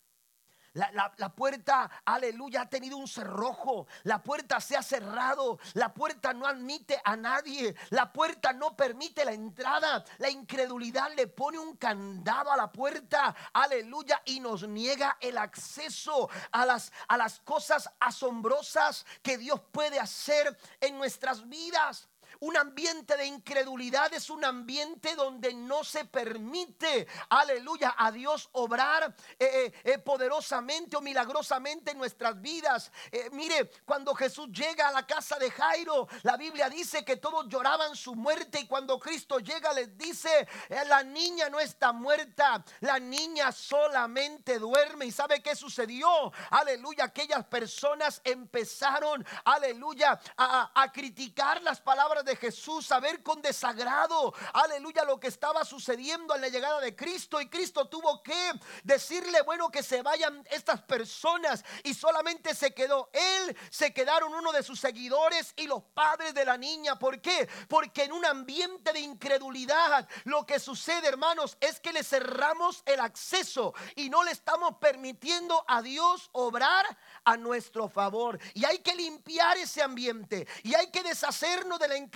[0.75, 3.87] La, puerta, aleluya, ha tenido un cerrojo.
[4.03, 5.61] La puerta se ha cerrado.
[5.75, 7.77] La puerta no admite a nadie.
[7.91, 10.05] La puerta no permite la entrada.
[10.19, 13.37] La incredulidad le pone un candado a la puerta.
[13.53, 14.21] Aleluya.
[14.25, 20.59] Y nos niega el acceso a las, a las cosas asombrosas que Dios puede hacer
[20.81, 22.09] en nuestras vidas.
[22.45, 29.17] Un ambiente de incredulidad es un ambiente donde no se permite, aleluya, a Dios obrar
[29.39, 32.93] eh, eh, eh, poderosamente o milagrosamente en nuestras vidas.
[33.33, 37.97] mire, cuando Jesús llega a la casa de Jairo, la Biblia dice que todos lloraban
[37.97, 40.47] su muerte y cuando Cristo llega les dice,
[40.87, 45.07] la niña no está muerta, la niña solamente duerme.
[45.07, 46.31] ¿Y sabe qué sucedió?
[46.51, 53.43] Aleluya, aquellas personas empezaron, aleluya, a, a criticar las palabras de Jesús, a ver con
[53.43, 57.41] desagrado, aleluya, lo que estaba sucediendo en la llegada de Cristo.
[57.41, 61.65] Y Cristo tuvo que decirle, bueno, que se vayan estas personas.
[61.83, 66.45] Y solamente se quedó él, se quedaron uno de sus seguidores y los padres de
[66.45, 66.99] la niña.
[66.99, 67.49] ¿Por qué?
[67.69, 73.01] Porque en un ambiente de incredulidad, lo que sucede, hermanos, es que le cerramos el
[73.01, 76.85] acceso y no le estamos permitiendo a Dios obrar
[77.25, 78.39] a nuestro favor.
[78.55, 82.14] Y hay que limpiar ese ambiente y hay que deshacernos de la incredulidad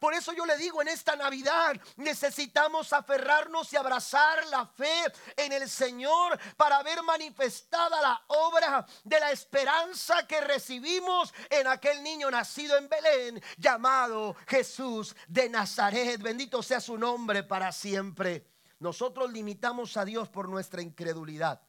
[0.00, 5.04] por eso yo le digo en esta Navidad, necesitamos aferrarnos y abrazar la fe
[5.36, 12.02] en el Señor para ver manifestada la obra de la esperanza que recibimos en aquel
[12.02, 16.20] niño nacido en Belén llamado Jesús de Nazaret.
[16.22, 18.46] Bendito sea su nombre para siempre.
[18.78, 21.60] Nosotros limitamos a Dios por nuestra incredulidad.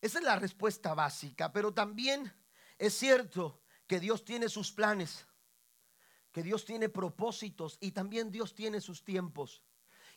[0.00, 2.32] Esa es la respuesta básica, pero también
[2.78, 5.26] es cierto que Dios tiene sus planes
[6.32, 9.62] que Dios tiene propósitos y también Dios tiene sus tiempos.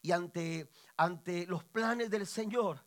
[0.01, 2.83] Y ante, ante los planes del Señor,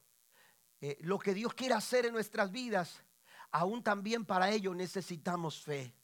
[0.80, 3.02] eh, lo que Dios quiere hacer en nuestras vidas,
[3.50, 5.94] aún también para ello necesitamos fe.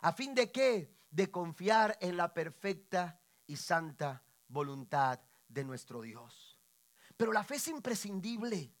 [0.00, 0.94] ¿A fin de qué?
[1.10, 6.58] De confiar en la perfecta y santa voluntad de nuestro Dios.
[7.16, 8.72] Pero la fe es imprescindible.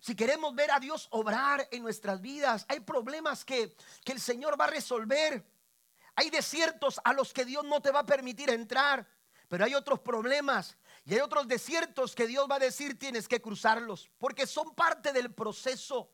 [0.00, 4.60] Si queremos ver a Dios obrar en nuestras vidas, hay problemas que, que el Señor
[4.60, 5.44] va a resolver
[6.18, 9.08] hay desiertos a los que Dios no te va a permitir entrar,
[9.46, 13.40] pero hay otros problemas y hay otros desiertos que Dios va a decir tienes que
[13.40, 16.10] cruzarlos, porque son parte del proceso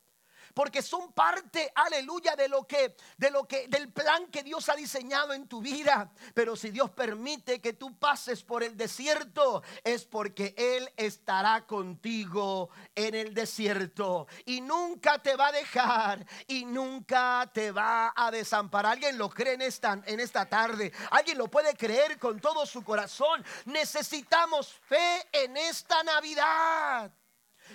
[0.55, 4.77] porque son parte, aleluya, de lo que, de lo que, del plan que Dios ha
[4.77, 6.11] diseñado en tu vida.
[6.33, 12.71] Pero si Dios permite que tú pases por el desierto, es porque Él estará contigo
[12.95, 18.93] en el desierto y nunca te va a dejar y nunca te va a desamparar.
[18.93, 20.93] ¿Alguien lo cree en esta, en esta tarde?
[21.11, 23.45] ¿Alguien lo puede creer con todo su corazón?
[23.65, 27.11] Necesitamos fe en esta Navidad.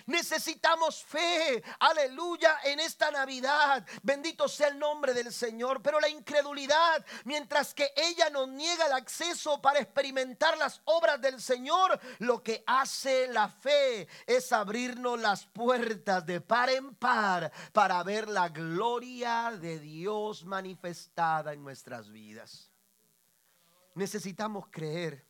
[0.05, 3.85] Necesitamos fe, aleluya, en esta Navidad.
[4.01, 5.81] Bendito sea el nombre del Señor.
[5.81, 11.41] Pero la incredulidad, mientras que ella nos niega el acceso para experimentar las obras del
[11.41, 18.01] Señor, lo que hace la fe es abrirnos las puertas de par en par para
[18.03, 22.71] ver la gloria de Dios manifestada en nuestras vidas.
[23.95, 25.25] Necesitamos creer.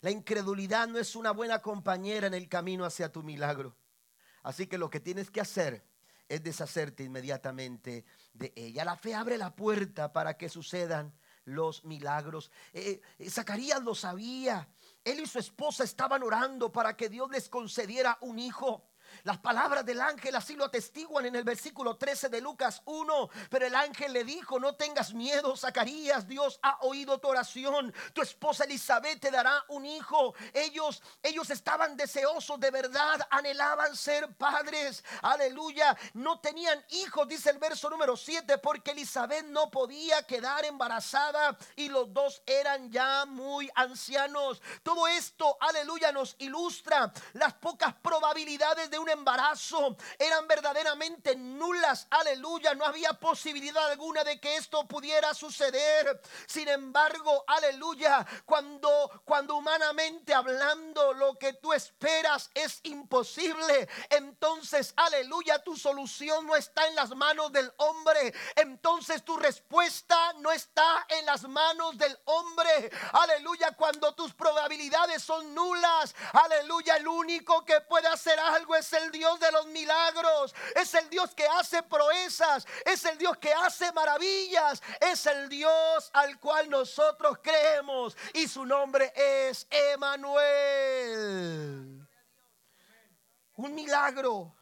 [0.00, 3.76] La incredulidad no es una buena compañera en el camino hacia tu milagro.
[4.42, 5.84] Así que lo que tienes que hacer
[6.28, 8.84] es deshacerte inmediatamente de ella.
[8.84, 11.12] La fe abre la puerta para que sucedan
[11.44, 12.50] los milagros.
[12.72, 14.68] Eh, eh, Zacarías lo sabía.
[15.04, 18.84] Él y su esposa estaban orando para que Dios les concediera un hijo.
[19.24, 23.30] Las palabras del ángel así lo atestiguan en el versículo 13 de Lucas 1.
[23.50, 27.94] Pero el ángel le dijo, no tengas miedo, Zacarías, Dios ha oído tu oración.
[28.12, 30.34] Tu esposa Elizabeth te dará un hijo.
[30.52, 35.04] Ellos, ellos estaban deseosos de verdad, anhelaban ser padres.
[35.22, 35.96] Aleluya.
[36.14, 41.88] No tenían hijos, dice el verso número 7, porque Elizabeth no podía quedar embarazada y
[41.88, 44.60] los dos eran ya muy ancianos.
[44.82, 52.06] Todo esto, aleluya, nos ilustra las pocas probabilidades de un embarazo eran verdaderamente nulas.
[52.10, 56.20] Aleluya, no había posibilidad alguna de que esto pudiera suceder.
[56.46, 65.62] Sin embargo, aleluya, cuando cuando humanamente hablando lo que tú esperas es imposible, entonces, aleluya,
[65.62, 68.34] tu solución no está en las manos del hombre.
[68.56, 72.90] Entonces tu respuesta no está en las manos del hombre.
[73.12, 79.01] Aleluya, cuando tus probabilidades son nulas, aleluya, el único que puede hacer algo es el
[79.10, 83.90] Dios de los milagros, es el Dios que hace proezas, es el Dios que hace
[83.92, 90.38] maravillas, es el Dios al cual nosotros creemos y su nombre es Emanuel.
[93.56, 94.54] Un milagro,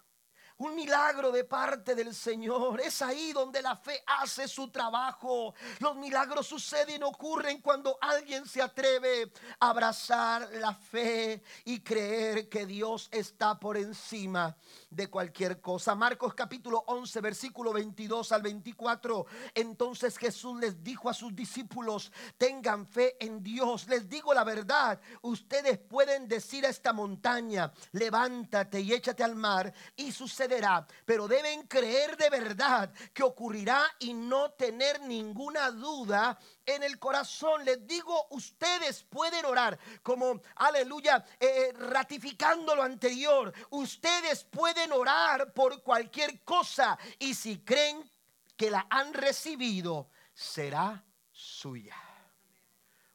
[0.61, 2.81] un milagro de parte del Señor.
[2.81, 5.55] Es ahí donde la fe hace su trabajo.
[5.79, 12.67] Los milagros suceden, ocurren cuando alguien se atreve a abrazar la fe y creer que
[12.67, 14.55] Dios está por encima
[14.91, 15.95] de cualquier cosa.
[15.95, 19.27] Marcos capítulo 11, versículo 22 al 24.
[19.55, 23.87] Entonces Jesús les dijo a sus discípulos, tengan fe en Dios.
[23.89, 29.73] Les digo la verdad, ustedes pueden decir a esta montaña, levántate y échate al mar
[29.97, 30.87] y sucederá.
[31.05, 36.39] Pero deben creer de verdad que ocurrirá y no tener ninguna duda
[36.75, 37.65] en el corazón.
[37.65, 43.53] Les digo, ustedes pueden orar como, aleluya, eh, eh, ratificando lo anterior.
[43.71, 48.11] Ustedes pueden orar por cualquier cosa y si creen
[48.57, 51.97] que la han recibido, será suya.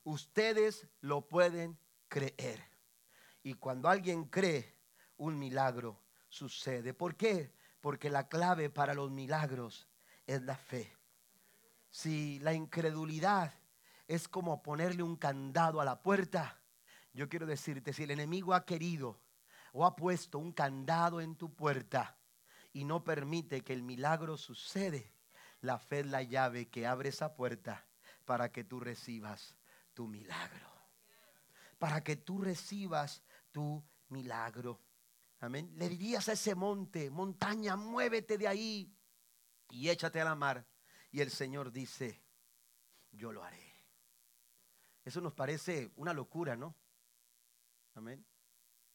[0.04, 2.64] Ustedes lo pueden creer.
[3.44, 4.76] Y cuando alguien cree,
[5.18, 6.94] un milagro sucede.
[6.94, 7.54] ¿Por qué?
[7.82, 9.88] Porque la clave para los milagros
[10.26, 10.95] es la fe.
[11.96, 13.54] Si la incredulidad
[14.06, 16.62] es como ponerle un candado a la puerta,
[17.14, 19.22] yo quiero decirte, si el enemigo ha querido
[19.72, 22.18] o ha puesto un candado en tu puerta
[22.74, 25.14] y no permite que el milagro sucede,
[25.62, 27.88] la fe es la llave que abre esa puerta
[28.26, 29.56] para que tú recibas
[29.94, 30.70] tu milagro.
[31.80, 34.82] Para que tú recibas tu milagro.
[35.40, 35.72] Amén.
[35.78, 38.94] Le dirías a ese monte, montaña, muévete de ahí
[39.70, 40.68] y échate a la mar.
[41.16, 42.22] Y el Señor dice,
[43.14, 43.74] yo lo haré.
[45.06, 46.76] Eso nos parece una locura, ¿no?
[47.94, 48.26] Amén.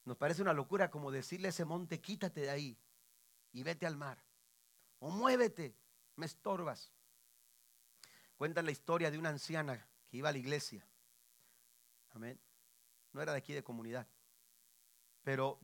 [0.04, 2.78] Nos parece una locura como decirle a ese monte, quítate de ahí
[3.52, 4.22] y vete al mar.
[4.98, 5.74] O muévete,
[6.16, 6.92] me estorbas.
[8.36, 10.86] Cuentan la historia de una anciana que iba a la iglesia.
[12.10, 12.38] Amén.
[13.14, 14.06] No era de aquí de comunidad.
[15.22, 15.58] Pero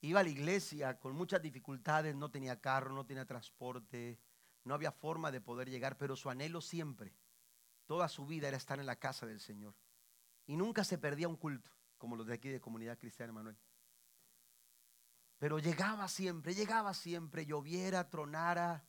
[0.00, 4.18] iba a la iglesia con muchas dificultades, no tenía carro, no tenía transporte,
[4.64, 7.14] no había forma de poder llegar, pero su anhelo siempre,
[7.86, 9.74] toda su vida era estar en la casa del Señor.
[10.46, 13.56] Y nunca se perdía un culto, como los de aquí de Comunidad Cristiana Manuel.
[15.38, 18.84] Pero llegaba siempre, llegaba siempre, lloviera, tronara,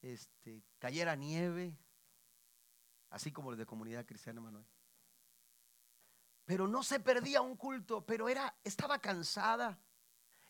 [0.00, 1.78] este, cayera nieve,
[3.10, 4.64] así como los de Comunidad Cristiana Manuel.
[6.46, 9.78] Pero no se perdía un culto, pero era, estaba cansada,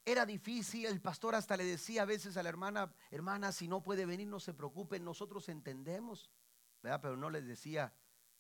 [0.05, 3.83] era difícil, el pastor hasta le decía a veces a la hermana, hermana, si no
[3.83, 6.31] puede venir, no se preocupe, nosotros entendemos,
[6.83, 7.01] ¿verdad?
[7.03, 7.95] Pero no les decía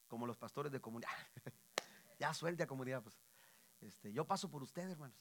[0.09, 1.11] como los pastores de comunidad,
[2.18, 3.20] ya suelte a comunidad, pues,
[3.81, 5.16] este, yo paso por usted, hermanos.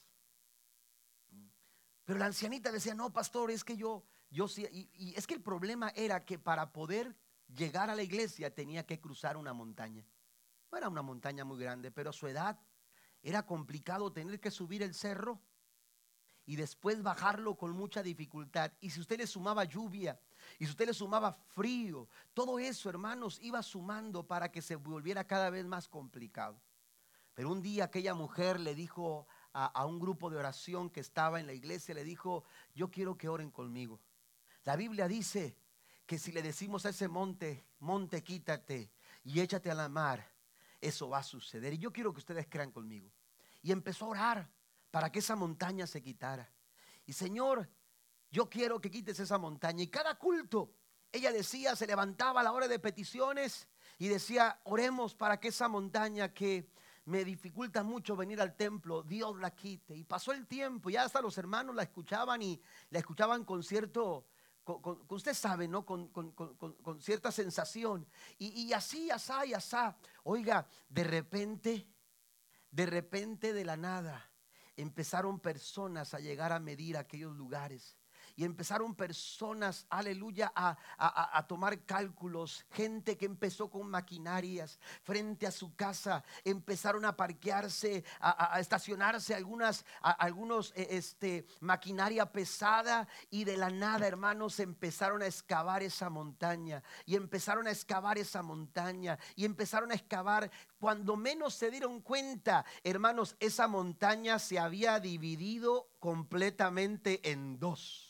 [2.04, 5.34] Pero la ancianita decía, no, pastor, es que yo, yo sí, y, y es que
[5.34, 10.04] el problema era que para poder llegar a la iglesia tenía que cruzar una montaña.
[10.72, 12.58] No era una montaña muy grande, pero a su edad
[13.22, 15.40] era complicado tener que subir el cerro
[16.50, 18.72] y después bajarlo con mucha dificultad.
[18.80, 20.18] Y si usted le sumaba lluvia,
[20.58, 25.22] y si usted le sumaba frío, todo eso, hermanos, iba sumando para que se volviera
[25.22, 26.60] cada vez más complicado.
[27.34, 31.38] Pero un día aquella mujer le dijo a, a, un grupo de oración que estaba
[31.38, 32.42] en la iglesia, le dijo,
[32.74, 34.00] yo quiero que oren conmigo.
[34.64, 35.56] La Biblia dice
[36.04, 38.90] que si le decimos a ese monte, monte quítate
[39.22, 40.28] y échate a la mar,
[40.80, 41.74] eso va a suceder.
[41.74, 43.08] Y yo quiero que ustedes crean conmigo.
[43.62, 44.59] Y empezó a orar
[44.90, 46.50] para que esa montaña se quitara.
[47.06, 47.68] Y Señor,
[48.30, 49.82] yo quiero que quites esa montaña.
[49.82, 50.74] Y cada culto,
[51.12, 55.68] ella decía, se levantaba a la hora de peticiones y decía, oremos para que esa
[55.68, 56.70] montaña que
[57.04, 59.96] me dificulta mucho venir al templo, Dios la quite.
[59.96, 64.26] Y pasó el tiempo, ya hasta los hermanos la escuchaban y la escuchaban con cierto,
[64.62, 65.84] con, usted sabe, ¿no?
[65.84, 68.06] Con, con cierta sensación.
[68.38, 69.96] Y, y así, asá y asá.
[70.22, 71.88] Oiga, de repente,
[72.70, 74.29] de repente de la nada
[74.80, 77.99] empezaron personas a llegar a medir aquellos lugares.
[78.40, 82.64] Y empezaron personas, aleluya, a, tomar cálculos.
[82.70, 86.24] Gente que empezó con maquinarias frente a su casa.
[86.42, 93.06] Empezaron a parquearse, a, estacionarse algunas, algunos, e, este, maquinaria pesada.
[93.28, 96.82] Y de la nada, hermanos, empezaron a excavar esa montaña.
[97.04, 99.18] Y empezaron a excavar esa montaña.
[99.36, 100.50] Y empezaron a excavar.
[100.78, 108.09] Cuando menos se dieron cuenta, hermanos, esa montaña se había dividido completamente en dos.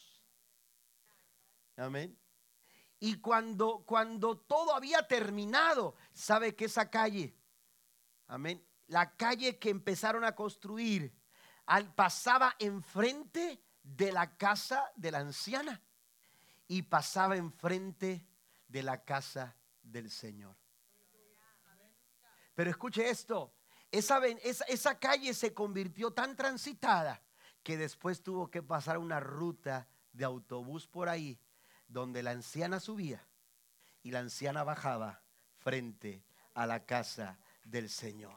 [1.81, 2.15] Amén.
[2.99, 7.35] Y cuando, cuando todo había terminado, sabe que esa calle,
[8.27, 11.11] amén, la calle que empezaron a construir,
[11.65, 15.81] al, pasaba enfrente de la casa de la anciana
[16.69, 18.27] y pasaba enfrente
[18.69, 20.55] de la casa del Señor.
[22.55, 23.55] Pero escuche esto,
[23.91, 27.23] esa, esa, esa calle se convirtió tan transitada
[27.63, 31.41] que después tuvo que pasar una ruta de autobús por ahí
[31.91, 33.27] donde la anciana subía
[34.03, 35.21] y la anciana bajaba
[35.59, 36.23] frente
[36.55, 38.37] a la casa del Señor.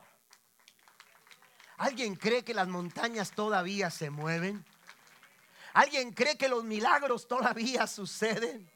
[1.77, 4.65] ¿Alguien cree que las montañas todavía se mueven?
[5.73, 8.69] ¿Alguien cree que los milagros todavía suceden?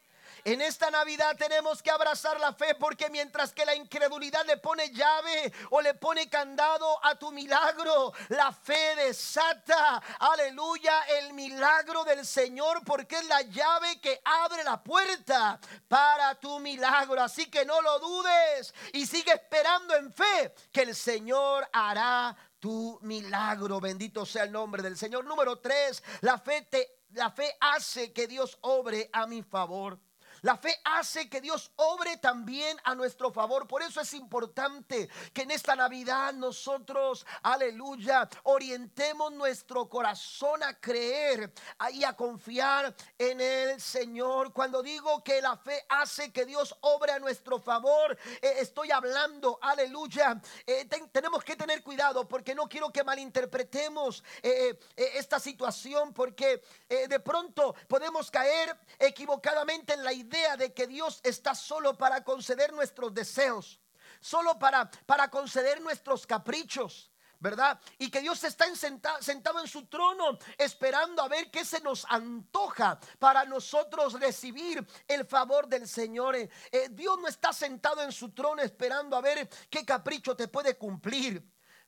[0.48, 4.90] En esta Navidad tenemos que abrazar la fe porque mientras que la incredulidad le pone
[4.92, 12.26] llave o le pone candado a tu milagro, la fe desata, aleluya, el milagro del
[12.26, 17.22] Señor porque es la llave que abre la puerta para tu milagro.
[17.22, 22.98] Así que no lo dudes y sigue esperando en fe que el Señor hará tu
[23.02, 23.82] milagro.
[23.82, 25.26] Bendito sea el nombre del Señor.
[25.26, 30.00] Número tres, la fe te la fe hace que Dios obre a mi favor.
[30.42, 33.68] La fe hace que Dios obre también a nuestro favor.
[33.68, 41.52] Por eso es importante que en esta Navidad nosotros, aleluya, orientemos nuestro corazón a creer
[41.92, 44.54] y a confiar en el Señor.
[44.54, 49.58] Cuando digo que la fe hace que Dios obre a nuestro favor, eh, estoy hablando,
[49.62, 50.40] aleluya.
[50.66, 57.20] Eh, tenemos que tener cuidado porque no quiero que malinterpretemos eh, esta situación porque de
[57.20, 63.14] pronto podemos caer equivocadamente en la idea de que Dios está solo para conceder nuestros
[63.14, 63.80] deseos,
[64.20, 67.12] solo para, para conceder nuestros caprichos.
[67.40, 67.80] ¿verdad?
[67.98, 73.00] Y que Dios está sentado en su trono esperando a ver qué se nos antoja
[73.20, 76.36] para nosotros recibir el favor del Señor.
[76.36, 80.48] Eh, eh, Dios no está sentado en su trono esperando a ver qué capricho te
[80.48, 81.44] puede cumplir.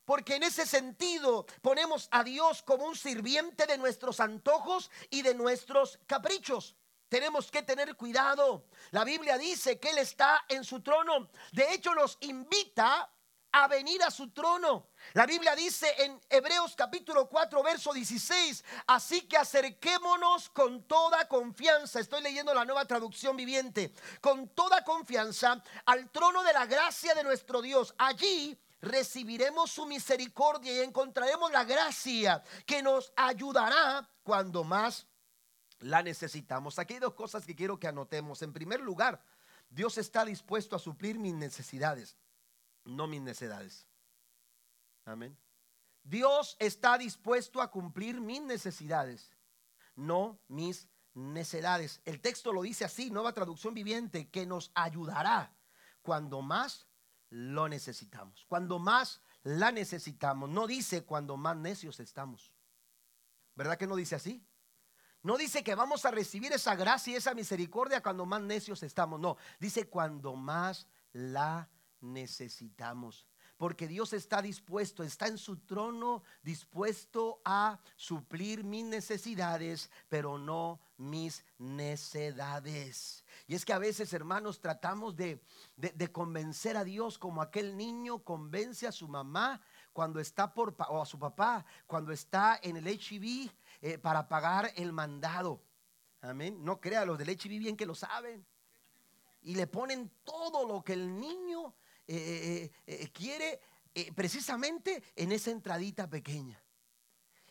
[0.05, 5.35] Porque en ese sentido ponemos a Dios como un sirviente de nuestros antojos y de
[5.35, 6.75] nuestros caprichos.
[7.09, 8.65] Tenemos que tener cuidado.
[8.91, 11.29] La Biblia dice que Él está en su trono.
[11.51, 13.11] De hecho, nos invita
[13.51, 14.89] a venir a su trono.
[15.13, 21.99] La Biblia dice en Hebreos capítulo 4, verso 16, así que acerquémonos con toda confianza,
[21.99, 27.23] estoy leyendo la nueva traducción viviente, con toda confianza al trono de la gracia de
[27.23, 27.95] nuestro Dios.
[27.97, 35.07] Allí recibiremos su misericordia y encontraremos la gracia que nos ayudará cuando más
[35.79, 36.79] la necesitamos.
[36.79, 38.41] Aquí hay dos cosas que quiero que anotemos.
[38.41, 39.23] En primer lugar,
[39.69, 42.17] Dios está dispuesto a suplir mis necesidades,
[42.85, 43.85] no mis necesidades.
[45.05, 45.37] Amén.
[46.03, 49.35] Dios está dispuesto a cumplir mis necesidades,
[49.95, 52.01] no mis necedades.
[52.05, 55.53] El texto lo dice así, nueva traducción viviente, que nos ayudará
[56.01, 56.87] cuando más
[57.29, 60.49] lo necesitamos, cuando más la necesitamos.
[60.49, 62.53] No dice cuando más necios estamos.
[63.55, 64.45] ¿Verdad que no dice así?
[65.21, 69.19] No dice que vamos a recibir esa gracia y esa misericordia cuando más necios estamos.
[69.19, 71.69] No, dice cuando más la
[72.01, 73.25] necesitamos.
[73.57, 80.79] Porque Dios está dispuesto, está en su trono, dispuesto a suplir mis necesidades, pero no
[80.95, 83.25] mis necedades.
[83.47, 85.43] Y es que a veces, hermanos, tratamos de,
[85.75, 89.59] de, convencer a Dios como aquel niño convence a su mamá
[89.91, 93.51] cuando está por, o a su papá, cuando está en el HIV
[93.81, 95.63] eh, para pagar el mandado.
[96.21, 96.63] Amén.
[96.63, 98.45] No crea, los de leche bien que lo saben.
[99.41, 101.73] Y le ponen todo lo que el niño
[102.07, 103.61] eh, eh, quiere
[104.15, 106.61] precisamente en esa entradita pequeña.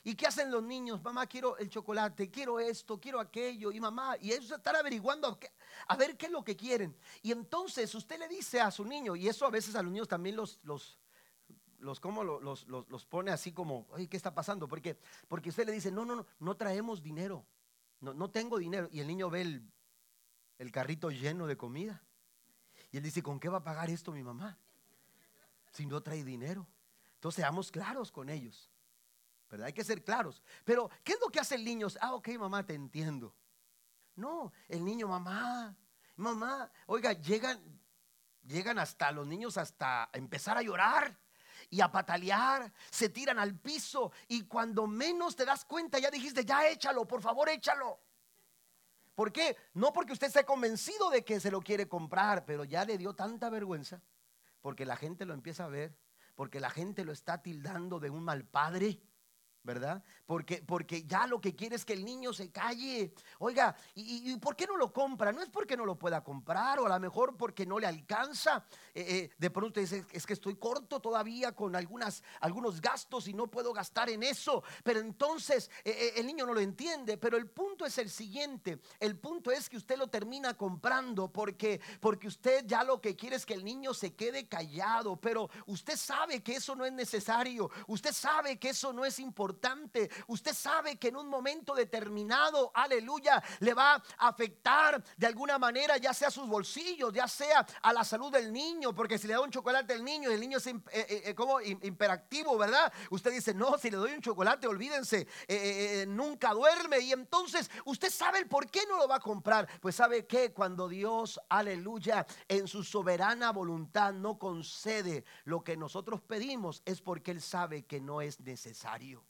[0.05, 1.03] ¿Y qué hacen los niños?
[1.03, 3.73] Mamá, quiero el chocolate, quiero esto, quiero aquello.
[3.73, 5.39] Y mamá, y eso estar averiguando
[5.87, 6.97] a ver qué es lo que quieren.
[7.23, 10.09] Y entonces usted le dice a su niño, y eso a veces a los niños
[10.09, 10.99] también los, los,
[11.79, 14.69] los, como los, los, pone así como, ¿qué está pasando?
[14.69, 14.99] Porque,
[15.29, 17.45] porque usted le dice, no, no, no, no traemos dinero,
[18.01, 18.89] no, no tengo dinero.
[18.91, 19.73] Y el niño ve el,
[20.59, 22.03] el carrito lleno de comida.
[22.91, 24.59] Y él dice, ¿con qué va a pagar esto mi mamá?
[25.73, 26.67] Si no trae dinero.
[27.15, 28.71] Entonces seamos claros con ellos.
[29.51, 29.67] ¿Verdad?
[29.67, 30.43] Hay que ser claros.
[30.65, 31.89] Pero, ¿qué es lo que hace el niño?
[32.01, 33.35] Ah, ok, mamá, te entiendo.
[34.15, 35.77] No, el niño, mamá,
[36.17, 37.61] mamá, oiga, llegan,
[38.43, 41.17] llegan hasta los niños hasta empezar a llorar
[41.71, 46.45] y a patalear, se tiran al piso y cuando menos te das cuenta ya dijiste,
[46.45, 48.01] ya échalo, por favor échalo.
[49.15, 49.57] ¿Por qué?
[49.75, 53.15] No porque usted esté convencido de que se lo quiere comprar, pero ya le dio
[53.15, 54.01] tanta vergüenza
[54.61, 55.97] porque la gente lo empieza a ver,
[56.35, 59.01] porque la gente lo está tildando de un mal padre
[59.69, 60.03] ¿verdad?
[60.25, 63.13] Porque, porque ya lo que quiere es que el niño se calle.
[63.39, 65.31] Oiga, ¿y, por qué no lo compra?
[65.31, 68.65] No es porque no lo pueda comprar o a lo mejor porque no le alcanza.
[68.95, 73.35] Eh, eh, de pronto dice, es que estoy corto todavía con algunas, algunos gastos y
[73.35, 74.63] no puedo gastar en eso.
[74.83, 77.19] Pero entonces eh, el niño no lo entiende.
[77.19, 78.81] Pero el punto es el siguiente.
[79.01, 83.37] El punto es que usted lo termina comprando porque, porque usted ya lo que quiere
[83.37, 85.17] es que el niño se quede callado.
[85.17, 87.71] Pero usted sabe que eso no es necesario.
[87.87, 89.58] Usted sabe que eso no es importante
[90.27, 95.97] Usted sabe que en un momento determinado, aleluya, le va a afectar de alguna manera,
[95.97, 99.35] ya sea a sus bolsillos, ya sea a la salud del niño, porque si le
[99.35, 102.93] da un chocolate al niño el niño es eh, eh, como imperactivo, ¿verdad?
[103.11, 105.27] Usted dice, no, si le doy un chocolate, olvídense,
[106.07, 107.01] nunca duerme.
[107.01, 109.69] Y entonces usted sabe el por qué no lo va a comprar.
[109.81, 116.21] Pues sabe que cuando Dios, aleluya, en su soberana voluntad no concede lo que nosotros
[116.21, 119.25] pedimos, es porque Él sabe que no es necesario.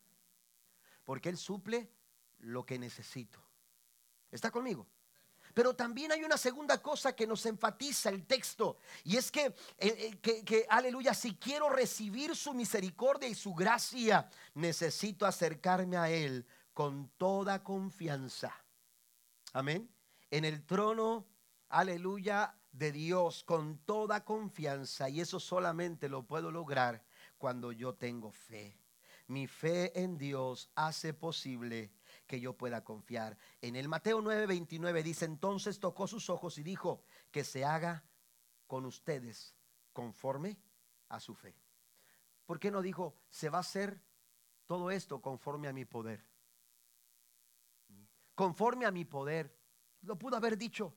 [1.08, 1.90] Porque Él suple
[2.40, 3.40] lo que necesito.
[4.30, 4.86] ¿Está conmigo?
[5.54, 9.46] Pero también hay una segunda cosa que nos enfatiza el texto y es que,
[9.78, 16.10] eh, eh, que, aleluya, si quiero recibir su misericordia y su gracia, necesito acercarme a
[16.10, 18.52] Él con toda confianza.
[19.54, 19.90] Amén.
[20.30, 21.26] En el trono,
[21.70, 27.02] aleluya, de Dios con toda confianza y eso solamente lo puedo lograr
[27.38, 28.78] cuando yo tengo fe.
[29.28, 31.92] Mi fe en Dios hace posible
[32.26, 33.36] que yo pueda confiar.
[33.60, 38.04] En el Mateo 9:29 dice, entonces tocó sus ojos y dijo, que se haga
[38.66, 39.54] con ustedes
[39.92, 40.58] conforme
[41.08, 41.54] a su fe.
[42.46, 44.02] ¿Por qué no dijo, se va a hacer
[44.66, 46.24] todo esto conforme a mi poder?
[48.34, 49.54] Conforme a mi poder.
[50.02, 50.94] Lo pudo haber dicho,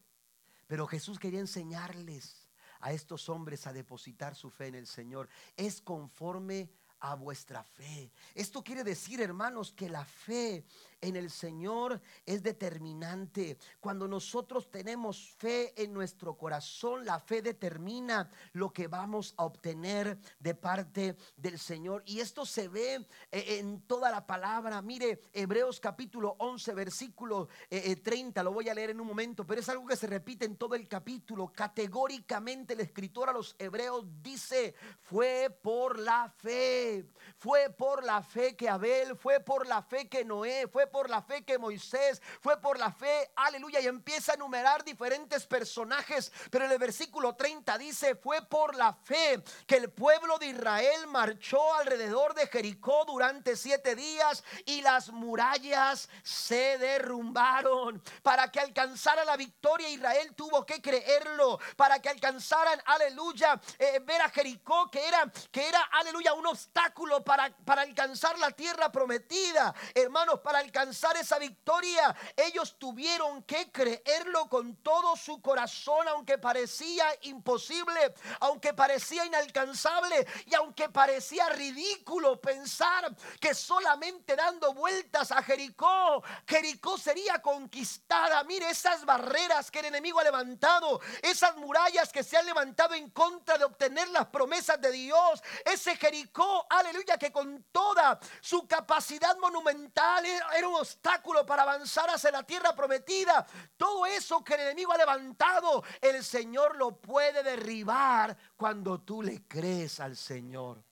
[0.67, 5.27] pero Jesús quería enseñarles a estos hombres a depositar su fe en el Señor.
[5.57, 6.71] Es conforme
[7.01, 8.11] a vuestra fe.
[8.33, 10.63] Esto quiere decir, hermanos, que la fe
[11.01, 13.57] en el Señor es determinante.
[13.79, 20.17] Cuando nosotros tenemos fe en nuestro corazón, la fe determina lo que vamos a obtener
[20.39, 22.03] de parte del Señor.
[22.05, 22.95] Y esto se ve
[23.31, 24.81] eh, en toda la palabra.
[24.81, 29.45] Mire, Hebreos capítulo 11, versículo 30, eh, eh, lo voy a leer en un momento,
[29.45, 31.51] pero es algo que se repite en todo el capítulo.
[31.53, 37.05] Categóricamente el escritor a los hebreos dice, fue por la fe
[37.37, 41.21] fue por la fe que Abel, fue por la fe que Noé, fue por la
[41.21, 46.65] fe que Moisés, fue por la fe, aleluya, y empieza a enumerar diferentes personajes, pero
[46.65, 51.73] en el versículo 30 dice, fue por la fe que el pueblo de Israel marchó
[51.75, 58.01] alrededor de Jericó durante siete días y las murallas se derrumbaron.
[58.21, 64.21] Para que alcanzara la victoria Israel tuvo que creerlo, para que alcanzaran, aleluya, eh, ver
[64.21, 69.73] a Jericó que era, que era, aleluya, un obstáculo para, para alcanzar la tierra prometida.
[69.93, 77.05] Hermanos, para alcanzar esa victoria, ellos tuvieron que creerlo con todo su corazón, aunque parecía
[77.23, 86.23] imposible, aunque parecía inalcanzable y aunque parecía ridículo pensar que solamente dando vueltas a Jericó,
[86.47, 88.43] Jericó sería conquistada.
[88.43, 93.09] Mire esas barreras que el enemigo ha levantado, esas murallas que se han levantado en
[93.09, 95.41] contra de obtener las promesas de Dios.
[95.65, 102.31] Ese Jericó aleluya, que con toda su capacidad monumental era un obstáculo para avanzar hacia
[102.31, 103.45] la tierra prometida.
[103.77, 109.47] Todo eso que el enemigo ha levantado, el Señor lo puede derribar cuando tú le
[109.47, 110.83] crees al Señor.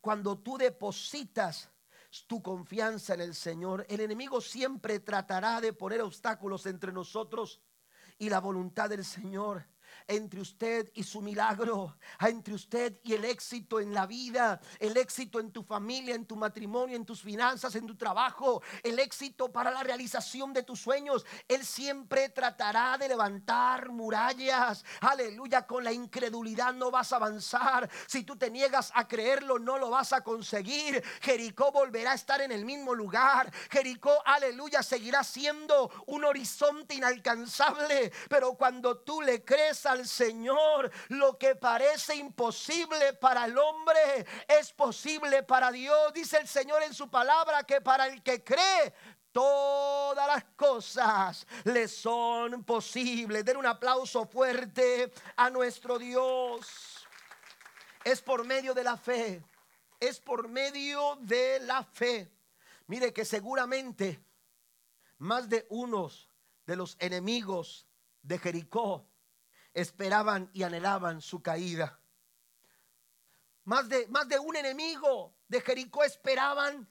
[0.00, 1.70] Cuando tú depositas
[2.26, 7.60] tu confianza en el Señor, el enemigo siempre tratará de poner obstáculos entre nosotros
[8.18, 9.66] y la voluntad del Señor
[10.06, 15.40] entre usted y su milagro, entre usted y el éxito en la vida, el éxito
[15.40, 19.70] en tu familia, en tu matrimonio, en tus finanzas, en tu trabajo, el éxito para
[19.70, 21.24] la realización de tus sueños.
[21.48, 24.84] Él siempre tratará de levantar murallas.
[25.00, 27.88] Aleluya, con la incredulidad no vas a avanzar.
[28.06, 31.02] Si tú te niegas a creerlo, no lo vas a conseguir.
[31.20, 33.52] Jericó volverá a estar en el mismo lugar.
[33.70, 38.12] Jericó, aleluya, seguirá siendo un horizonte inalcanzable.
[38.28, 40.90] Pero cuando tú le crees al Señor.
[41.08, 46.12] Lo que parece imposible para el hombre es posible para Dios.
[46.12, 48.92] Dice el Señor en su palabra que para el que cree
[49.32, 53.44] todas las cosas le son posibles.
[53.44, 57.06] Den un aplauso fuerte a nuestro Dios.
[58.04, 59.42] Es por medio de la fe.
[59.98, 62.30] Es por medio de la fe.
[62.86, 64.20] Mire que seguramente
[65.18, 66.30] más de unos
[66.66, 67.86] de los enemigos
[68.22, 69.09] de Jericó
[69.74, 72.00] esperaban y anhelaban su caída.
[73.64, 76.88] Más de, más de un enemigo de Jericó esperaban,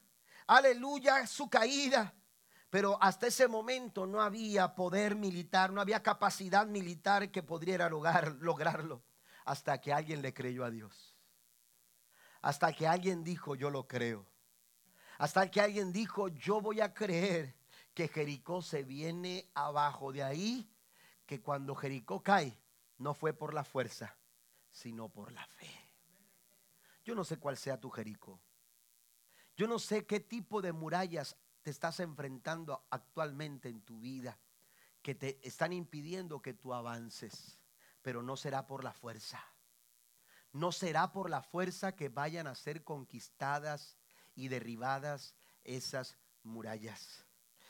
[0.48, 2.14] aleluya, su caída.
[2.70, 8.36] Pero hasta ese momento no había poder militar, no había capacidad militar que pudiera lograr,
[8.40, 9.04] lograrlo.
[9.46, 11.16] Hasta que alguien le creyó a Dios.
[12.42, 14.28] Hasta que alguien dijo, yo lo creo.
[15.18, 17.56] Hasta que alguien dijo, yo voy a creer
[17.94, 20.14] que Jericó se viene abajo.
[20.14, 20.72] De ahí
[21.26, 22.59] que cuando Jericó cae,
[23.00, 24.16] no fue por la fuerza,
[24.72, 25.70] sino por la fe.
[27.04, 28.40] Yo no sé cuál sea tu Jericó.
[29.58, 34.40] Yo no sé qué tipo de murallas te estás enfrentando actualmente en tu vida
[35.02, 37.60] que te están impidiendo que tú avances,
[38.02, 39.44] pero no será por la fuerza.
[40.52, 43.98] No será por la fuerza que vayan a ser conquistadas
[44.36, 47.26] y derribadas esas murallas.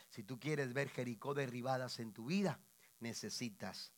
[0.09, 2.59] Si tú quieres ver Jericó derribadas en tu vida,
[2.99, 3.93] necesitas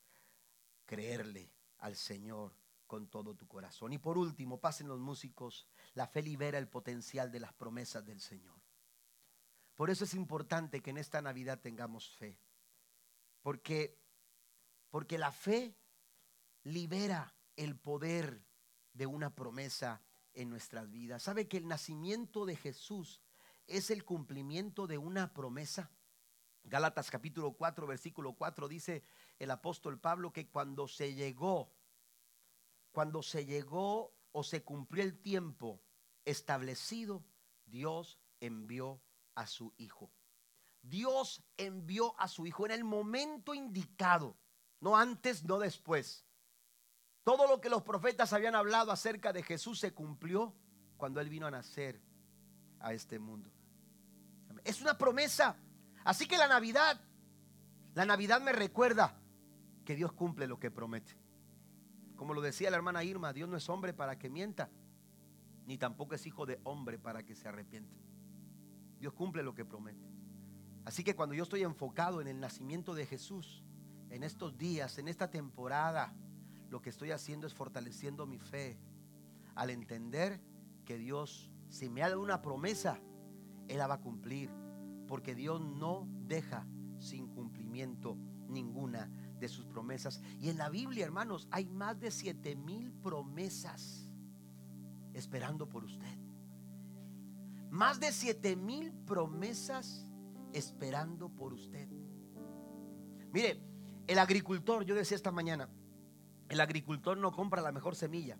[0.92, 2.54] creerle al Señor
[2.86, 3.94] con todo tu corazón.
[3.94, 8.20] Y por último, pasen los músicos, la fe libera el potencial de las promesas del
[8.20, 8.60] Señor.
[9.74, 12.38] Por eso es importante que en esta Navidad tengamos fe.
[13.42, 14.02] Porque,
[14.90, 15.78] porque la fe
[16.64, 18.44] libera el poder
[18.92, 20.02] de una promesa
[20.34, 21.24] en nuestras vidas.
[21.24, 23.22] ¿Sabe que el nacimiento de Jesús
[23.66, 25.90] es el cumplimiento de una promesa?
[26.64, 29.04] Gálatas capítulo 4, versículo 4 dice
[29.42, 31.74] el apóstol Pablo que cuando se llegó,
[32.92, 35.82] cuando se llegó o se cumplió el tiempo
[36.26, 37.26] establecido,
[37.66, 39.02] Dios envió
[39.34, 40.12] a su Hijo.
[40.84, 44.38] Dios envió a su Hijo en el momento indicado,
[44.80, 46.24] no antes, no después.
[47.24, 50.56] Todo lo que los profetas habían hablado acerca de Jesús se cumplió
[50.98, 52.00] cuando Él vino a nacer
[52.80, 53.52] a este mundo.
[54.64, 55.56] Es una promesa.
[56.04, 57.02] Así que la Navidad,
[57.96, 59.21] la Navidad me recuerda
[59.86, 61.18] que Dios cumple lo que promete.
[62.16, 64.70] Como lo decía la hermana Irma, Dios no es hombre para que mienta,
[65.66, 67.98] ni tampoco es hijo de hombre para que se arrepienta.
[69.00, 70.08] Dios cumple lo que promete.
[70.86, 73.64] Así que cuando yo estoy enfocado en el nacimiento de Jesús,
[74.10, 76.14] en estos días, en esta temporada,
[76.70, 78.78] lo que estoy haciendo es fortaleciendo mi fe
[79.56, 80.42] al entender
[80.86, 83.00] que Dios, si me ha dado una promesa,
[83.68, 84.50] Él la va a cumplir.
[85.08, 86.66] Porque Dios no deja
[87.00, 88.18] sin cumplimiento
[88.48, 89.10] ninguna
[89.42, 90.22] de sus promesas.
[90.40, 94.08] Y en la Biblia, hermanos, hay más de siete mil promesas
[95.14, 96.18] esperando por usted.
[97.70, 100.08] Más de siete mil promesas
[100.54, 101.90] esperando por usted.
[103.34, 103.60] Mire,
[104.08, 105.70] el agricultor, yo decía esta mañana,
[106.48, 108.38] el agricultor no compra la mejor semilla.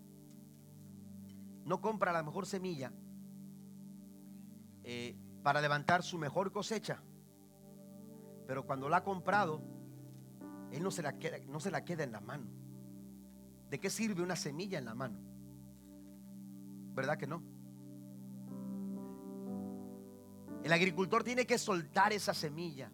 [1.64, 2.92] No compra la mejor semilla
[4.84, 7.02] eh, para levantar su mejor cosecha.
[8.46, 9.62] Pero cuando la ha comprado,
[10.72, 12.46] él no se, la queda, no se la queda en la mano.
[13.70, 15.18] ¿De qué sirve una semilla en la mano?
[16.94, 17.42] ¿Verdad que no?
[20.62, 22.90] El agricultor tiene que soltar esa semilla.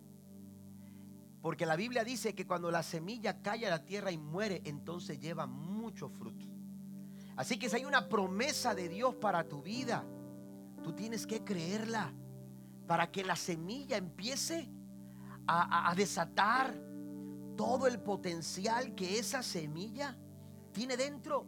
[1.41, 5.21] Porque la Biblia dice que cuando la semilla cae a la tierra y muere, entonces
[5.21, 6.47] lleva mucho fruto.
[7.37, 10.05] Así que si hay una promesa de Dios para tu vida,
[10.83, 12.13] tú tienes que creerla
[12.89, 14.69] para que la semilla empiece
[15.47, 16.88] a, a desatar
[17.59, 20.17] todo el potencial que esa semilla
[20.73, 21.45] tiene dentro.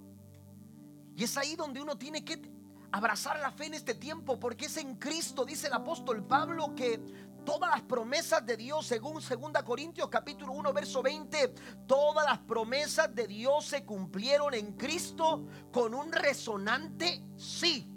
[1.14, 2.42] Y es ahí donde uno tiene que
[2.90, 6.98] abrazar la fe en este tiempo, porque es en Cristo, dice el apóstol Pablo, que
[7.44, 11.54] todas las promesas de Dios, según 2 Corintios capítulo 1, verso 20,
[11.86, 17.88] todas las promesas de Dios se cumplieron en Cristo con un resonante sí.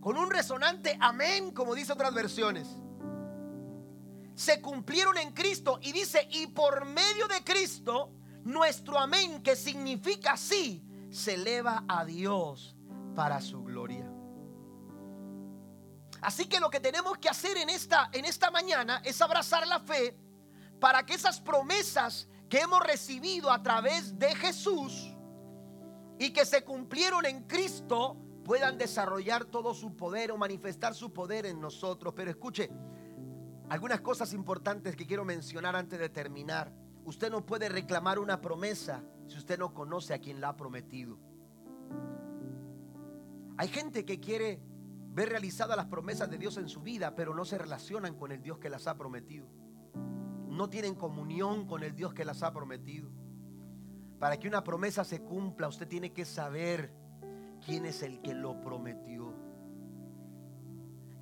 [0.00, 2.81] Con un resonante amén, como dice otras versiones.
[4.34, 8.12] Se cumplieron en Cristo y dice, y por medio de Cristo,
[8.44, 12.76] nuestro amén, que significa sí, se eleva a Dios
[13.14, 14.10] para su gloria.
[16.22, 19.80] Así que lo que tenemos que hacer en esta, en esta mañana es abrazar la
[19.80, 20.16] fe
[20.80, 25.14] para que esas promesas que hemos recibido a través de Jesús
[26.18, 31.46] y que se cumplieron en Cristo puedan desarrollar todo su poder o manifestar su poder
[31.46, 32.12] en nosotros.
[32.14, 32.70] Pero escuche,
[33.72, 36.70] algunas cosas importantes que quiero mencionar antes de terminar.
[37.06, 41.18] Usted no puede reclamar una promesa si usted no conoce a quien la ha prometido.
[43.56, 44.60] Hay gente que quiere
[45.14, 48.42] ver realizadas las promesas de Dios en su vida, pero no se relacionan con el
[48.42, 49.48] Dios que las ha prometido.
[50.50, 53.10] No tienen comunión con el Dios que las ha prometido.
[54.18, 56.92] Para que una promesa se cumpla, usted tiene que saber
[57.64, 59.31] quién es el que lo prometió.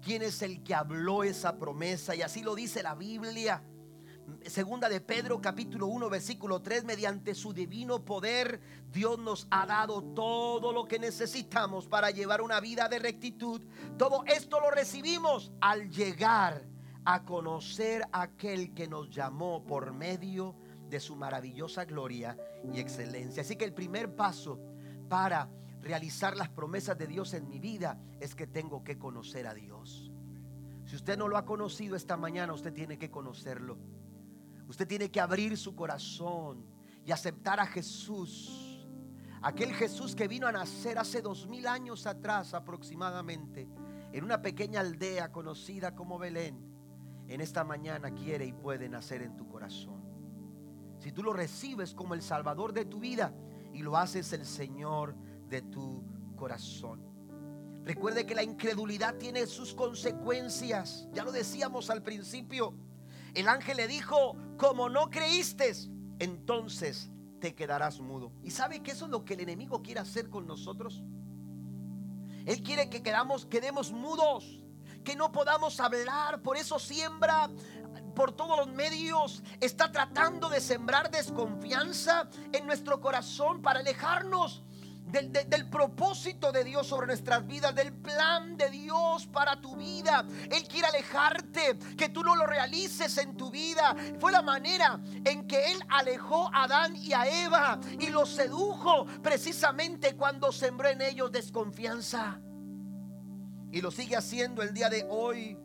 [0.03, 2.15] ¿Quién es el que habló esa promesa?
[2.15, 3.63] Y así lo dice la Biblia.
[4.47, 10.03] Segunda de Pedro capítulo 1 versículo 3, mediante su divino poder, Dios nos ha dado
[10.15, 13.61] todo lo que necesitamos para llevar una vida de rectitud.
[13.99, 16.65] Todo esto lo recibimos al llegar
[17.05, 20.55] a conocer a aquel que nos llamó por medio
[20.89, 22.37] de su maravillosa gloria
[22.73, 23.43] y excelencia.
[23.43, 24.59] Así que el primer paso
[25.09, 25.51] para
[25.81, 30.11] realizar las promesas de Dios en mi vida es que tengo que conocer a Dios.
[30.85, 33.79] Si usted no lo ha conocido esta mañana, usted tiene que conocerlo.
[34.69, 36.65] Usted tiene que abrir su corazón
[37.05, 38.87] y aceptar a Jesús.
[39.43, 43.69] Aquel Jesús que vino a nacer hace dos mil años atrás aproximadamente
[44.13, 46.71] en una pequeña aldea conocida como Belén,
[47.29, 50.03] en esta mañana quiere y puede nacer en tu corazón.
[50.99, 53.33] Si tú lo recibes como el Salvador de tu vida
[53.73, 55.15] y lo haces el Señor
[55.51, 56.03] de tu
[56.37, 57.11] corazón.
[57.85, 61.09] Recuerde que la incredulidad tiene sus consecuencias.
[61.13, 62.75] Ya lo decíamos al principio.
[63.35, 65.73] El ángel le dijo, como no creíste,
[66.19, 68.33] entonces te quedarás mudo.
[68.43, 71.03] ¿Y sabe que eso es lo que el enemigo quiere hacer con nosotros?
[72.47, 74.63] Él quiere que quedamos, quedemos mudos,
[75.05, 76.43] que no podamos hablar.
[76.43, 77.51] Por eso siembra
[78.15, 79.43] por todos los medios.
[79.61, 84.65] Está tratando de sembrar desconfianza en nuestro corazón para alejarnos
[85.11, 90.25] del, propósito de Dios sobre nuestras vidas, del plan de Dios para tu vida.
[90.51, 93.95] Él quiere alejarte, que tú no lo realices en tu vida.
[94.19, 99.07] Fue la manera en que Él alejó a Adán y a Eva y los sedujo
[99.23, 102.41] precisamente cuando sembró en ellos desconfianza.
[103.73, 105.59] Y lo sigue haciendo el día de hoy.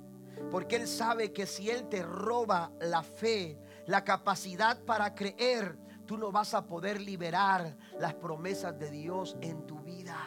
[0.52, 6.18] Porque Él sabe que si Él te roba la fe, la capacidad para creer, tú
[6.18, 10.18] no vas a poder liberar las promesas de Dios en tu vida.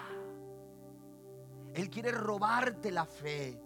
[1.75, 3.61] Él quiere robarte la fe.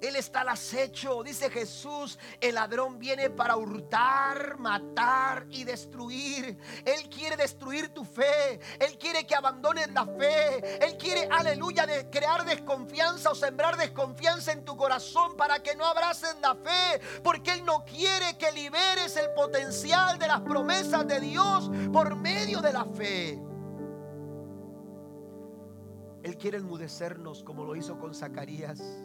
[0.00, 1.22] Él está al acecho.
[1.22, 6.58] Dice Jesús, el ladrón viene para hurtar, matar y destruir.
[6.84, 8.60] Él quiere destruir tu fe.
[8.78, 10.84] Él quiere que abandones la fe.
[10.84, 15.84] Él quiere, aleluya, de crear desconfianza o sembrar desconfianza en tu corazón para que no
[15.84, 17.00] abraces la fe.
[17.22, 22.60] Porque Él no quiere que liberes el potencial de las promesas de Dios por medio
[22.60, 23.40] de la fe.
[26.22, 29.03] Él quiere enmudecernos como lo hizo con Zacarías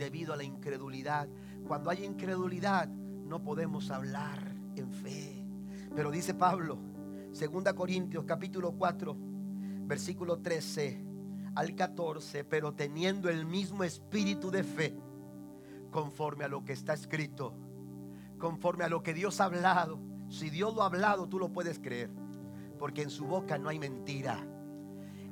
[0.00, 1.28] debido a la incredulidad.
[1.68, 5.44] Cuando hay incredulidad no podemos hablar en fe.
[5.94, 6.78] Pero dice Pablo,
[7.38, 9.16] 2 Corintios capítulo 4,
[9.84, 11.04] versículo 13
[11.54, 14.96] al 14, pero teniendo el mismo espíritu de fe,
[15.90, 17.54] conforme a lo que está escrito,
[18.38, 20.00] conforme a lo que Dios ha hablado.
[20.28, 22.10] Si Dios lo ha hablado, tú lo puedes creer,
[22.78, 24.46] porque en su boca no hay mentira.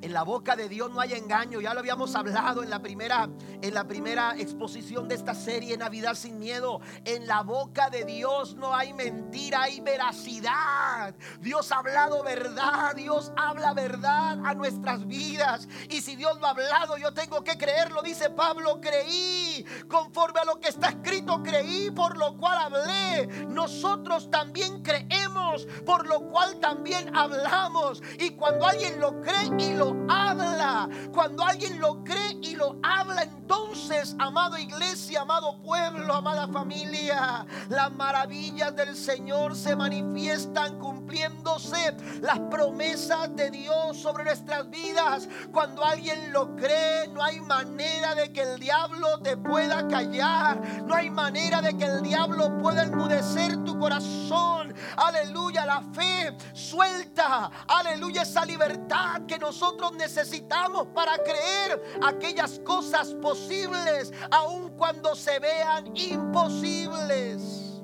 [0.01, 1.61] En la boca de Dios no hay engaño.
[1.61, 3.29] Ya lo habíamos hablado en la primera
[3.61, 6.79] en la primera exposición de esta serie Navidad sin miedo.
[7.05, 11.15] En la boca de Dios no hay mentira, hay veracidad.
[11.41, 15.67] Dios ha hablado verdad, Dios habla verdad a nuestras vidas.
[15.89, 20.45] Y si Dios lo ha hablado, yo tengo que creerlo, dice Pablo, creí conforme a
[20.45, 23.27] lo que está escrito, creí por lo cual hablé.
[23.47, 28.01] Nosotros también creemos, por lo cual también hablamos.
[28.19, 33.23] Y cuando alguien lo cree y lo habla, cuando alguien lo cree y lo habla,
[33.23, 42.39] entonces, amado iglesia, amado pueblo, amada familia, las maravillas del Señor se manifiestan cumpliéndose las
[42.51, 45.27] promesas de Dios sobre nuestras vidas.
[45.51, 50.93] Cuando alguien lo cree, no hay manera de que el diablo te pueda callar, no
[50.93, 54.73] hay manera de que el diablo pueda enmudecer tu corazón.
[54.97, 64.13] Aleluya, la fe suelta, aleluya, esa libertad que nosotros necesitamos para creer aquellas cosas posibles,
[64.31, 67.81] aun cuando se vean imposibles.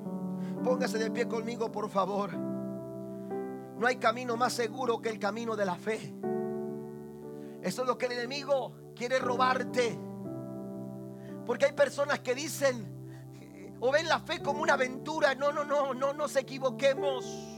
[0.63, 2.31] Póngase de pie conmigo, por favor.
[2.33, 6.13] No hay camino más seguro que el camino de la fe.
[7.61, 9.99] Eso es lo que el enemigo quiere robarte.
[11.45, 12.95] Porque hay personas que dicen
[13.79, 15.35] o ven la fe como una aventura.
[15.35, 17.54] No, no, no, no nos equivoquemos.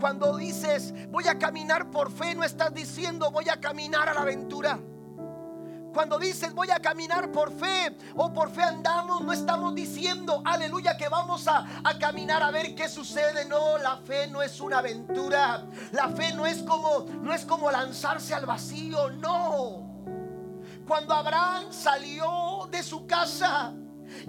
[0.00, 4.22] Cuando dices voy a caminar por fe, no estás diciendo voy a caminar a la
[4.22, 4.78] aventura.
[5.94, 10.96] Cuando dices voy a caminar por fe o por fe andamos, no estamos diciendo, aleluya,
[10.96, 13.44] que vamos a, a, caminar a ver qué sucede.
[13.44, 15.64] No, la fe no es una aventura.
[15.92, 19.94] La fe no es como, no es como lanzarse al vacío, no.
[20.84, 23.72] Cuando Abraham salió de su casa,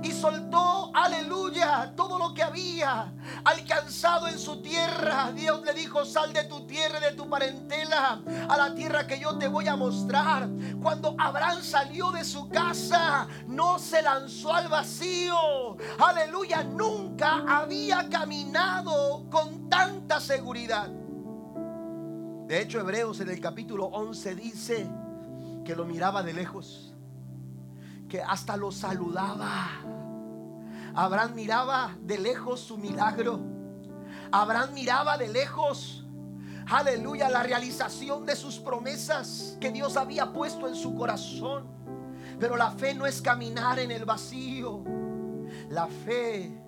[0.04, 3.14] y soltó, aleluya, todo lo que había
[3.44, 5.32] alcanzado en su tierra.
[5.34, 9.38] Dios le dijo, sal de tu tierra, de tu parentela, a la tierra que yo
[9.38, 10.50] te voy a mostrar.
[10.82, 15.78] Cuando Abraham salió de su casa, no se lanzó al vacío.
[16.00, 20.90] Aleluya, nunca había caminado con tanta seguridad.
[22.48, 24.88] De hecho, Hebreos en el capítulo 11 dice
[25.64, 26.85] que lo miraba de lejos
[28.10, 29.70] que hasta lo saludaba.
[30.94, 33.40] Abraham miraba de lejos su milagro.
[34.32, 36.06] Abraham miraba de lejos,
[36.68, 41.68] aleluya, la realización de sus promesas que Dios había puesto en su corazón.
[42.40, 44.84] Pero la fe no es caminar en el vacío.
[45.70, 46.62] La fe,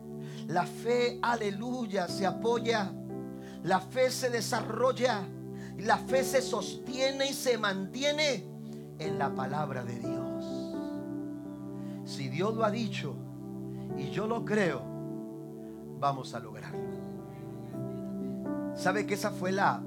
[0.48, 2.92] la fe, aleluya, se apoya.
[3.64, 5.24] La fe se desarrolla.
[5.78, 8.46] La fe se sostiene y se mantiene
[9.00, 10.17] en la palabra de Dios.
[12.16, 13.16] Dios lo ha dicho
[13.98, 14.82] y yo lo creo,
[16.00, 16.80] vamos a lograrlo.
[18.76, 19.82] ¿Sabe que esa fue la,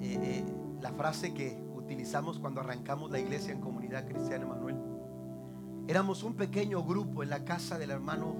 [0.00, 0.44] eh, eh,
[0.80, 4.76] la frase que utilizamos cuando arrancamos la iglesia en comunidad cristiana Manuel?
[5.88, 8.36] Éramos un pequeño grupo en la casa del hermano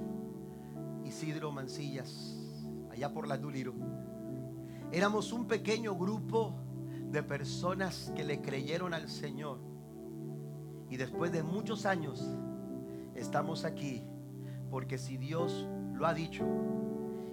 [1.04, 2.36] Isidro Mancillas,
[2.90, 3.74] allá por la Duliro.
[4.92, 6.54] Éramos un pequeño grupo
[7.10, 9.71] de personas que le creyeron al Señor.
[10.92, 12.22] Y después de muchos años
[13.14, 14.02] estamos aquí
[14.70, 16.44] porque si Dios lo ha dicho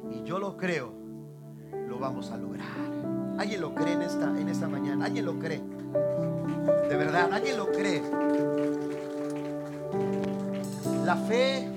[0.10, 0.94] y yo lo creo,
[1.90, 2.70] lo vamos a lograr.
[3.38, 5.08] ¿Alguien lo cree en esta, en esta mañana?
[5.08, 5.62] ¿Alguien lo cree?
[6.88, 8.02] De verdad, ¿alguien lo cree?
[11.04, 11.68] La fe,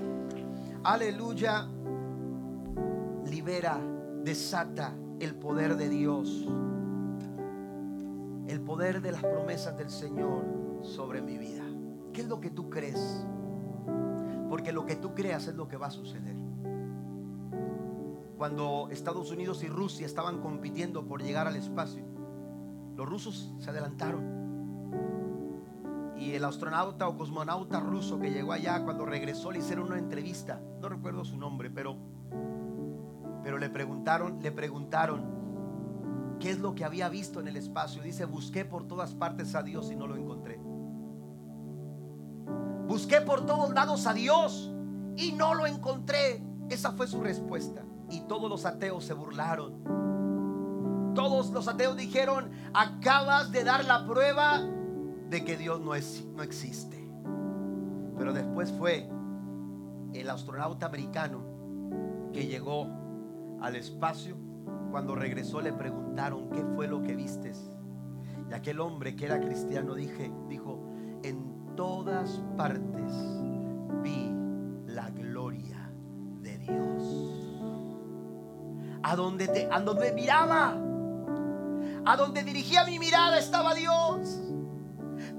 [0.84, 1.66] aleluya,
[3.28, 3.80] libera,
[4.22, 6.46] desata el poder de Dios.
[8.46, 10.44] El poder de las promesas del Señor
[10.82, 11.71] sobre mi vida.
[12.12, 13.24] ¿Qué es lo que tú crees?
[14.48, 16.36] Porque lo que tú creas es lo que va a suceder.
[18.36, 22.02] Cuando Estados Unidos y Rusia estaban compitiendo por llegar al espacio,
[22.96, 24.42] los rusos se adelantaron.
[26.16, 30.60] Y el astronauta o cosmonauta ruso que llegó allá, cuando regresó, le hicieron una entrevista.
[30.80, 31.96] No recuerdo su nombre, pero,
[33.42, 35.22] pero le preguntaron, le preguntaron
[36.40, 38.02] qué es lo que había visto en el espacio.
[38.02, 40.41] Dice, busqué por todas partes a Dios y no lo encontré.
[42.92, 44.70] Busqué por todos lados a Dios
[45.16, 46.42] y no lo encontré.
[46.68, 47.82] Esa fue su respuesta.
[48.10, 51.14] Y todos los ateos se burlaron.
[51.14, 54.60] Todos los ateos dijeron, acabas de dar la prueba
[55.30, 57.10] de que Dios no, es, no existe.
[58.18, 59.08] Pero después fue
[60.12, 61.40] el astronauta americano
[62.34, 62.88] que llegó
[63.62, 64.36] al espacio.
[64.90, 67.70] Cuando regresó le preguntaron, ¿qué fue lo que vistes?
[68.50, 70.91] Y aquel hombre que era cristiano dije, dijo,
[71.76, 73.12] todas partes
[74.02, 74.30] vi
[74.86, 75.90] la gloria
[76.40, 77.02] de Dios.
[79.02, 80.76] A donde, te, a donde miraba,
[82.04, 84.40] a donde dirigía mi mirada estaba Dios.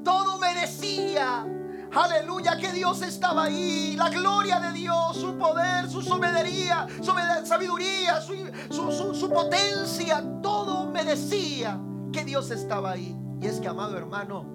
[0.04, 1.46] Todo me decía,
[1.94, 3.96] aleluya, que Dios estaba ahí.
[3.96, 7.14] La gloria de Dios, su poder, su soberanía, su
[7.46, 10.24] sabiduría, su, su potencia.
[10.42, 11.80] Todo me decía
[12.12, 13.18] que Dios estaba ahí.
[13.42, 14.53] Y es que, amado hermano,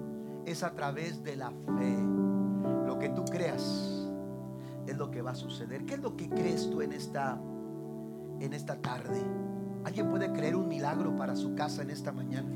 [0.51, 1.97] es a través de la fe.
[2.85, 4.07] Lo que tú creas
[4.87, 5.85] es lo que va a suceder.
[5.85, 7.39] ¿Qué es lo que crees tú en esta
[8.39, 9.21] en esta tarde?
[9.83, 12.49] ¿Alguien puede creer un milagro para su casa en esta mañana?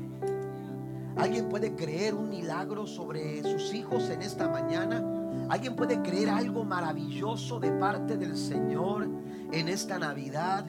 [1.16, 5.02] ¿Alguien puede creer un milagro sobre sus hijos en esta mañana?
[5.48, 9.06] ¿Alguien puede creer algo maravilloso de parte del Señor
[9.52, 10.66] en esta Navidad?